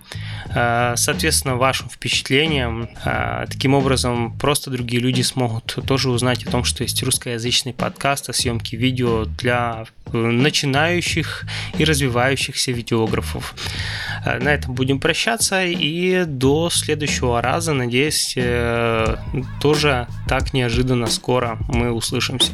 э, 0.55 0.95
соответственно, 0.97 1.57
вашим 1.57 1.89
впечатлениям. 1.89 2.89
Таким 3.49 3.75
образом, 3.75 4.37
просто 4.39 4.71
другие 4.71 5.01
люди 5.03 5.23
смогут 5.23 5.79
тоже 5.87 6.11
узнать 6.11 6.45
о 6.45 6.51
том, 6.51 6.65
что 6.65 6.83
есть 6.83 7.03
русскоязычный 7.03 7.73
подкаст 7.73 8.29
съемке 8.33 8.63
съемки 8.63 8.77
видео 8.77 9.25
для 9.25 9.85
э, 10.13 10.17
начинающих 10.17 11.45
и 11.79 11.85
развивающихся 11.85 12.73
видеографов. 12.73 13.55
Э, 14.25 14.39
на 14.39 14.51
этом 14.51 14.75
будем 14.75 15.01
прощаться 15.01 15.65
и 15.65 16.25
до 16.25 16.71
следующего 16.71 17.41
раза, 17.41 17.73
надеюсь, 17.73 18.35
э, 18.37 19.17
тоже 19.61 20.07
так 20.29 20.53
неожиданно 20.53 21.07
скоро 21.07 21.59
мы 21.69 21.93
услышимся. 21.93 22.53